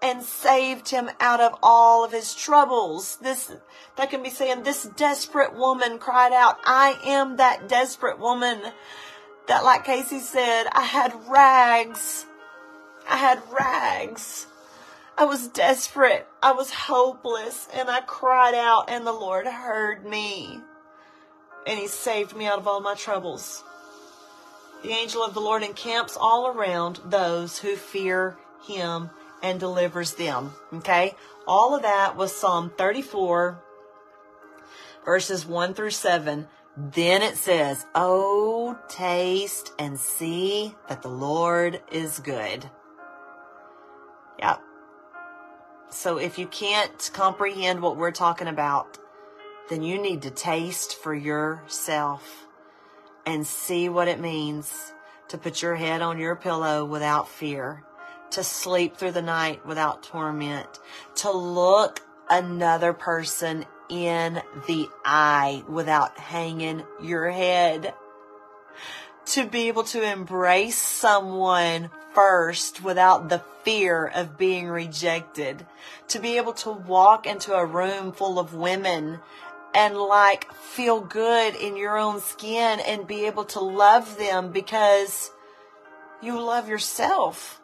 and 0.00 0.22
saved 0.22 0.90
him 0.90 1.10
out 1.18 1.40
of 1.40 1.58
all 1.62 2.04
of 2.04 2.12
his 2.12 2.34
troubles. 2.34 3.16
This, 3.16 3.52
that 3.96 4.10
can 4.10 4.22
be 4.22 4.30
saying 4.30 4.62
this 4.62 4.84
desperate 4.84 5.54
woman 5.54 5.98
cried 5.98 6.32
out, 6.32 6.58
I 6.64 6.98
am 7.04 7.36
that 7.36 7.68
desperate 7.68 8.18
woman 8.18 8.60
that 9.48 9.64
like 9.64 9.84
Casey 9.84 10.20
said, 10.20 10.66
I 10.72 10.84
had 10.84 11.12
rags. 11.28 12.26
I 13.08 13.16
had 13.16 13.42
rags 13.50 14.46
I 15.18 15.24
was 15.24 15.48
desperate. 15.48 16.28
I 16.40 16.52
was 16.52 16.70
hopeless 16.72 17.66
and 17.74 17.90
I 17.90 18.02
cried 18.02 18.54
out 18.54 18.88
and 18.88 19.04
the 19.04 19.12
Lord 19.12 19.48
heard 19.48 20.06
me 20.06 20.60
and 21.66 21.76
he 21.76 21.88
saved 21.88 22.36
me 22.36 22.46
out 22.46 22.60
of 22.60 22.68
all 22.68 22.80
my 22.80 22.94
troubles. 22.94 23.64
The 24.84 24.90
angel 24.90 25.24
of 25.24 25.34
the 25.34 25.40
Lord 25.40 25.64
encamps 25.64 26.16
all 26.16 26.46
around 26.46 27.00
those 27.04 27.58
who 27.58 27.74
fear 27.74 28.36
him 28.64 29.10
and 29.42 29.58
delivers 29.58 30.14
them. 30.14 30.52
Okay? 30.72 31.16
All 31.48 31.74
of 31.74 31.82
that 31.82 32.16
was 32.16 32.34
Psalm 32.34 32.72
34, 32.78 33.60
verses 35.04 35.44
1 35.44 35.74
through 35.74 35.90
7. 35.90 36.46
Then 36.76 37.22
it 37.22 37.36
says, 37.36 37.86
Oh, 37.92 38.78
taste 38.88 39.72
and 39.80 39.98
see 39.98 40.76
that 40.88 41.02
the 41.02 41.08
Lord 41.08 41.82
is 41.90 42.20
good. 42.20 42.70
Yep. 44.38 44.62
So 45.90 46.18
if 46.18 46.38
you 46.38 46.46
can't 46.46 47.10
comprehend 47.12 47.80
what 47.80 47.96
we're 47.96 48.10
talking 48.10 48.48
about, 48.48 48.98
then 49.70 49.82
you 49.82 50.00
need 50.00 50.22
to 50.22 50.30
taste 50.30 50.96
for 50.96 51.14
yourself 51.14 52.46
and 53.26 53.46
see 53.46 53.88
what 53.88 54.08
it 54.08 54.20
means 54.20 54.92
to 55.28 55.38
put 55.38 55.62
your 55.62 55.76
head 55.76 56.02
on 56.02 56.18
your 56.18 56.36
pillow 56.36 56.84
without 56.84 57.28
fear, 57.28 57.84
to 58.30 58.42
sleep 58.42 58.96
through 58.96 59.12
the 59.12 59.22
night 59.22 59.64
without 59.66 60.02
torment, 60.02 60.78
to 61.16 61.30
look 61.30 62.00
another 62.30 62.92
person 62.92 63.64
in 63.88 64.40
the 64.66 64.86
eye 65.04 65.62
without 65.68 66.18
hanging 66.18 66.84
your 67.02 67.30
head, 67.30 67.94
to 69.26 69.46
be 69.46 69.68
able 69.68 69.84
to 69.84 70.02
embrace 70.02 70.78
someone 70.78 71.90
first 72.14 72.82
without 72.82 73.28
the 73.28 73.42
fear 73.62 74.06
of 74.06 74.38
being 74.38 74.68
rejected, 74.68 75.66
to 76.08 76.18
be 76.18 76.36
able 76.36 76.54
to 76.54 76.70
walk 76.70 77.26
into 77.26 77.54
a 77.54 77.64
room 77.64 78.12
full 78.12 78.38
of 78.38 78.54
women 78.54 79.20
and 79.74 79.96
like 79.96 80.52
feel 80.52 81.00
good 81.00 81.54
in 81.54 81.76
your 81.76 81.98
own 81.98 82.20
skin 82.20 82.80
and 82.80 83.06
be 83.06 83.26
able 83.26 83.44
to 83.44 83.60
love 83.60 84.16
them 84.18 84.50
because 84.50 85.30
you 86.22 86.40
love 86.40 86.68
yourself. 86.68 87.60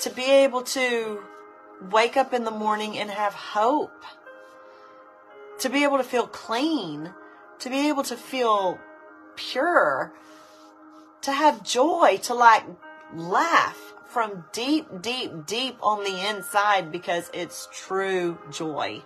To 0.00 0.10
be 0.10 0.24
able 0.24 0.62
to 0.62 1.22
wake 1.90 2.16
up 2.16 2.32
in 2.32 2.44
the 2.44 2.50
morning 2.50 2.98
and 2.98 3.10
have 3.10 3.34
hope. 3.34 4.04
To 5.60 5.68
be 5.68 5.82
able 5.82 5.98
to 5.98 6.04
feel 6.04 6.26
clean. 6.26 7.12
To 7.60 7.70
be 7.70 7.88
able 7.88 8.02
to 8.04 8.16
feel 8.16 8.78
pure. 9.36 10.12
To 11.22 11.32
have 11.32 11.64
joy. 11.64 12.18
To 12.24 12.34
like 12.34 12.64
laugh 13.14 13.94
from 14.06 14.44
deep, 14.52 14.86
deep, 15.00 15.46
deep 15.46 15.78
on 15.82 16.04
the 16.04 16.28
inside 16.28 16.90
because 16.90 17.30
it's 17.32 17.68
true 17.72 18.38
joy. 18.50 19.02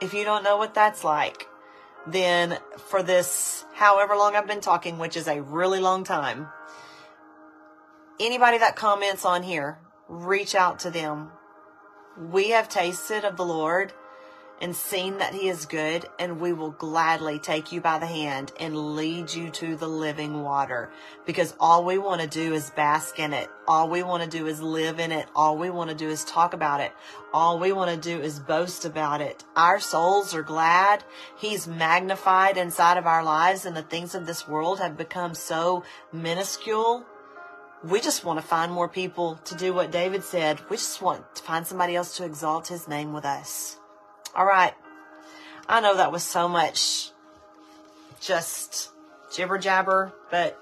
If 0.00 0.14
you 0.14 0.24
don't 0.24 0.42
know 0.42 0.56
what 0.56 0.74
that's 0.74 1.04
like, 1.04 1.46
then 2.06 2.58
for 2.88 3.02
this 3.02 3.64
however 3.74 4.16
long 4.16 4.34
I've 4.34 4.48
been 4.48 4.60
talking, 4.60 4.98
which 4.98 5.16
is 5.16 5.28
a 5.28 5.40
really 5.42 5.78
long 5.78 6.02
time, 6.02 6.48
anybody 8.18 8.58
that 8.58 8.74
comments 8.74 9.24
on 9.24 9.42
here, 9.42 9.78
reach 10.08 10.54
out 10.54 10.80
to 10.80 10.90
them. 10.90 11.30
We 12.18 12.50
have 12.50 12.68
tasted 12.68 13.24
of 13.24 13.36
the 13.36 13.44
Lord 13.44 13.92
and 14.60 14.76
seen 14.76 15.18
that 15.18 15.34
he 15.34 15.48
is 15.48 15.66
good, 15.66 16.06
and 16.18 16.40
we 16.40 16.52
will 16.52 16.70
gladly 16.70 17.38
take 17.38 17.72
you 17.72 17.80
by 17.80 17.98
the 17.98 18.06
hand 18.06 18.52
and 18.60 18.94
lead 18.94 19.32
you 19.32 19.50
to 19.50 19.74
the 19.76 19.88
living 19.88 20.42
water. 20.42 20.90
Because 21.26 21.54
all 21.58 21.84
we 21.84 21.98
want 21.98 22.20
to 22.20 22.28
do 22.28 22.54
is 22.54 22.70
bask 22.70 23.18
in 23.18 23.32
it. 23.32 23.48
All 23.66 23.88
we 23.88 24.02
want 24.02 24.22
to 24.22 24.28
do 24.28 24.46
is 24.46 24.60
live 24.60 25.00
in 25.00 25.10
it. 25.10 25.26
All 25.34 25.58
we 25.58 25.70
want 25.70 25.90
to 25.90 25.96
do 25.96 26.08
is 26.08 26.24
talk 26.24 26.54
about 26.54 26.80
it. 26.80 26.92
All 27.32 27.58
we 27.58 27.72
want 27.72 27.90
to 27.90 28.10
do 28.10 28.22
is 28.22 28.38
boast 28.38 28.84
about 28.84 29.20
it. 29.20 29.42
Our 29.56 29.80
souls 29.80 30.34
are 30.34 30.42
glad. 30.42 31.02
He's 31.36 31.66
magnified 31.66 32.56
inside 32.56 32.98
of 32.98 33.06
our 33.06 33.24
lives, 33.24 33.66
and 33.66 33.76
the 33.76 33.82
things 33.82 34.14
of 34.14 34.26
this 34.26 34.46
world 34.46 34.78
have 34.78 34.96
become 34.96 35.34
so 35.34 35.82
minuscule 36.12 37.04
we 37.84 38.00
just 38.00 38.24
want 38.24 38.40
to 38.40 38.46
find 38.46 38.70
more 38.70 38.88
people 38.88 39.40
to 39.44 39.56
do 39.56 39.72
what 39.74 39.90
David 39.90 40.22
said. 40.22 40.60
We 40.70 40.76
just 40.76 41.02
want 41.02 41.34
to 41.34 41.42
find 41.42 41.66
somebody 41.66 41.96
else 41.96 42.16
to 42.16 42.24
exalt 42.24 42.68
his 42.68 42.86
name 42.86 43.12
with 43.12 43.24
us. 43.24 43.78
All 44.34 44.46
right. 44.46 44.74
I 45.68 45.80
know 45.80 45.96
that 45.96 46.12
was 46.12 46.22
so 46.22 46.48
much 46.48 47.10
just 48.20 48.90
jibber 49.34 49.58
jabber, 49.58 50.12
but 50.30 50.58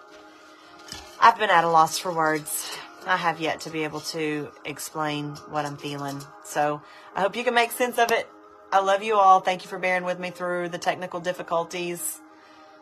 I've 1.21 1.39
been 1.39 1.51
at 1.51 1.65
a 1.65 1.69
loss 1.69 1.99
for 1.99 2.13
words. 2.13 2.77
I 3.07 3.17
have 3.17 3.41
yet 3.41 3.61
to 3.63 3.71
be 3.71 3.85
able 3.85 4.01
to 4.01 4.49
explain 4.65 5.31
what 5.49 5.65
I'm 5.65 5.77
feeling. 5.77 6.21
So 6.45 6.83
I 7.15 7.21
hope 7.21 7.37
you 7.37 7.45
can 7.45 7.55
make 7.55 7.71
sense 7.71 7.99
of 7.99 8.11
it. 8.11 8.29
I 8.73 8.81
love 8.81 9.03
you 9.03 9.15
all. 9.17 9.41
Thank 9.41 9.65
you 9.65 9.69
for 9.69 9.79
bearing 9.79 10.05
with 10.05 10.19
me 10.19 10.31
through 10.31 10.69
the 10.69 10.79
technical 10.79 11.21
difficulties. 11.21 12.21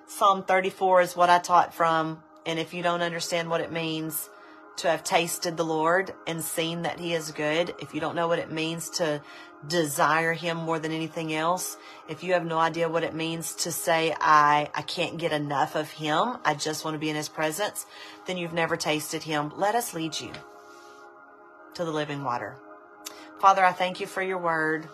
Psalm 0.07 0.43
34 0.43 1.03
is 1.03 1.17
what 1.17 1.31
I 1.31 1.39
taught 1.39 1.75
from. 1.75 2.23
And 2.47 2.59
if 2.59 2.73
you 2.73 2.83
don't 2.83 3.03
understand 3.03 3.51
what 3.51 3.61
it 3.61 3.73
means, 3.73 4.29
to 4.79 4.89
have 4.89 5.05
tasted 5.05 5.57
the 5.57 5.65
Lord 5.65 6.15
and 6.27 6.43
seen 6.43 6.83
that 6.83 6.99
He 6.99 7.15
is 7.15 7.31
good, 7.33 7.75
if 7.81 7.95
you 7.95 8.01
don't 8.01 8.17
know 8.17 8.29
what 8.29 8.39
it 8.39 8.51
means 8.51 8.91
to 8.91 9.21
desire 9.67 10.33
Him 10.33 10.57
more 10.57 10.79
than 10.79 10.93
anything 10.93 11.35
else, 11.35 11.77
if 12.09 12.23
you 12.23 12.33
have 12.33 12.47
no 12.47 12.59
idea 12.59 12.89
what 12.89 13.03
it 13.03 13.15
means 13.15 13.55
to 13.57 13.73
say, 13.73 14.15
I, 14.21 14.71
I 14.75 14.83
can't 14.83 15.19
get 15.19 15.33
enough 15.33 15.75
of 15.75 15.91
Him, 15.91 16.39
I 16.45 16.55
just 16.55 16.85
want 16.85 16.95
to 16.95 16.99
be 16.99 17.11
in 17.11 17.17
His 17.17 17.29
presence, 17.29 17.87
then 18.27 18.37
you've 18.37 18.53
never 18.53 18.77
tasted 18.77 19.23
Him. 19.23 19.53
Let 19.57 19.75
us 19.75 19.95
lead 19.95 20.19
you 20.21 20.31
to 21.75 21.85
the 21.85 21.93
living 21.93 22.23
water. 22.23 22.57
Father, 23.41 23.65
I 23.65 23.73
thank 23.73 24.01
you 24.01 24.07
for 24.07 24.23
your 24.23 24.39
word. 24.39 24.89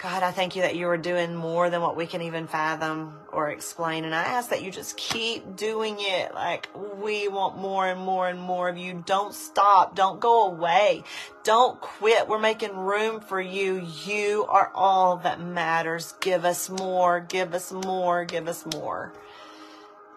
God, 0.00 0.22
I 0.22 0.30
thank 0.30 0.54
you 0.54 0.62
that 0.62 0.76
you 0.76 0.86
are 0.88 0.96
doing 0.96 1.34
more 1.34 1.70
than 1.70 1.82
what 1.82 1.96
we 1.96 2.06
can 2.06 2.22
even 2.22 2.46
fathom 2.46 3.18
or 3.32 3.50
explain. 3.50 4.04
And 4.04 4.14
I 4.14 4.22
ask 4.22 4.50
that 4.50 4.62
you 4.62 4.70
just 4.70 4.96
keep 4.96 5.56
doing 5.56 5.96
it. 5.98 6.32
Like 6.34 6.68
we 6.98 7.26
want 7.26 7.58
more 7.58 7.84
and 7.88 8.00
more 8.00 8.28
and 8.28 8.40
more 8.40 8.68
of 8.68 8.78
you. 8.78 9.02
Don't 9.06 9.34
stop. 9.34 9.96
Don't 9.96 10.20
go 10.20 10.46
away. 10.46 11.02
Don't 11.42 11.80
quit. 11.80 12.28
We're 12.28 12.38
making 12.38 12.76
room 12.76 13.20
for 13.20 13.40
you. 13.40 13.84
You 14.04 14.46
are 14.48 14.70
all 14.72 15.16
that 15.18 15.40
matters. 15.40 16.14
Give 16.20 16.44
us 16.44 16.70
more. 16.70 17.18
Give 17.18 17.52
us 17.52 17.72
more. 17.72 18.24
Give 18.24 18.46
us 18.46 18.64
more. 18.66 19.12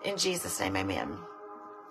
In 0.05 0.17
Jesus' 0.17 0.59
name, 0.59 0.77
amen. 0.77 1.17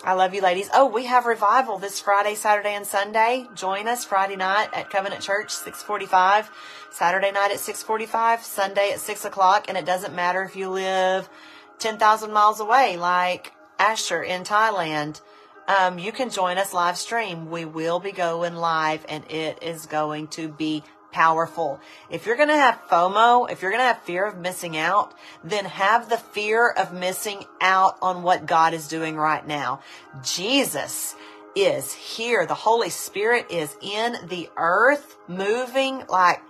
I 0.03 0.15
love 0.15 0.33
you, 0.33 0.41
ladies. 0.41 0.71
Oh, 0.73 0.87
we 0.87 1.05
have 1.05 1.27
revival 1.27 1.77
this 1.77 2.01
Friday, 2.01 2.35
Saturday, 2.35 2.75
and 2.75 2.87
Sunday. 2.87 3.47
Join 3.55 3.87
us 3.87 4.03
Friday 4.03 4.35
night 4.35 4.71
at 4.73 4.89
Covenant 4.89 5.21
Church, 5.21 5.51
645. 5.51 6.51
Saturday 6.91 7.31
night 7.31 7.51
at 7.51 7.61
645. 7.61 8.43
Sunday 8.43 8.93
at 8.93 9.01
6 9.01 9.27
o'clock. 9.27 9.67
And 9.69 9.77
it 9.77 9.85
doesn't 9.85 10.15
matter 10.15 10.43
if 10.43 10.57
you 10.57 10.71
live 10.71 11.29
10,000 11.81 12.33
miles 12.33 12.61
away, 12.61 12.97
like 12.97 13.53
Asher 13.79 14.23
in 14.23 14.43
Thailand. 14.43 15.21
Um, 15.69 15.99
you 15.99 16.13
can 16.13 16.31
join 16.31 16.57
us 16.57 16.73
live 16.73 16.97
stream. 16.97 17.51
We 17.51 17.67
will 17.67 18.01
be 18.01 18.13
going 18.13 18.55
live 18.55 19.05
and 19.07 19.31
it 19.31 19.63
is 19.63 19.85
going 19.85 20.29
to 20.29 20.49
be 20.49 20.83
powerful. 21.13 21.81
If 22.11 22.27
you're 22.27 22.37
going 22.37 22.49
to 22.49 22.55
have 22.55 22.81
FOMO, 22.89 23.51
if 23.51 23.63
you're 23.63 23.71
going 23.71 23.83
to 23.83 23.87
have 23.87 24.03
fear 24.03 24.25
of 24.25 24.39
missing 24.39 24.77
out, 24.77 25.15
then 25.45 25.65
have 25.65 26.09
the 26.09 26.17
fear 26.17 26.69
of 26.69 26.93
missing 26.93 27.45
out 27.61 27.97
on 28.03 28.23
what 28.23 28.47
God 28.47 28.75
is 28.75 28.89
doing 28.89 29.17
right 29.17 29.47
now. 29.47 29.81
Jesus 30.23 31.15
is 31.55 31.93
here. 31.93 32.47
The 32.47 32.55
Holy 32.55 32.91
Spirit 32.91 33.47
is 33.51 33.77
in 33.81 34.17
the 34.29 34.49
earth 34.57 35.17
moving 35.29 36.05
like 36.09 36.41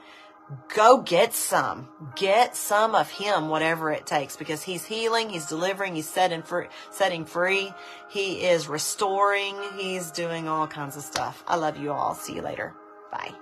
go 0.74 0.98
get 0.98 1.32
some. 1.32 1.88
Get 2.16 2.56
some 2.56 2.94
of 2.94 3.10
him, 3.10 3.48
whatever 3.48 3.90
it 3.90 4.06
takes, 4.06 4.36
because 4.36 4.62
he's 4.62 4.84
healing, 4.84 5.30
he's 5.30 5.46
delivering, 5.46 5.94
he's 5.94 6.08
setting 6.08 6.42
free, 6.42 6.66
setting 6.90 7.24
free. 7.24 7.72
He 8.08 8.44
is 8.46 8.68
restoring. 8.68 9.56
He's 9.76 10.10
doing 10.10 10.48
all 10.48 10.66
kinds 10.66 10.96
of 10.96 11.02
stuff. 11.02 11.44
I 11.46 11.56
love 11.56 11.78
you 11.78 11.92
all. 11.92 12.14
See 12.14 12.34
you 12.34 12.42
later. 12.42 12.74
Bye. 13.12 13.32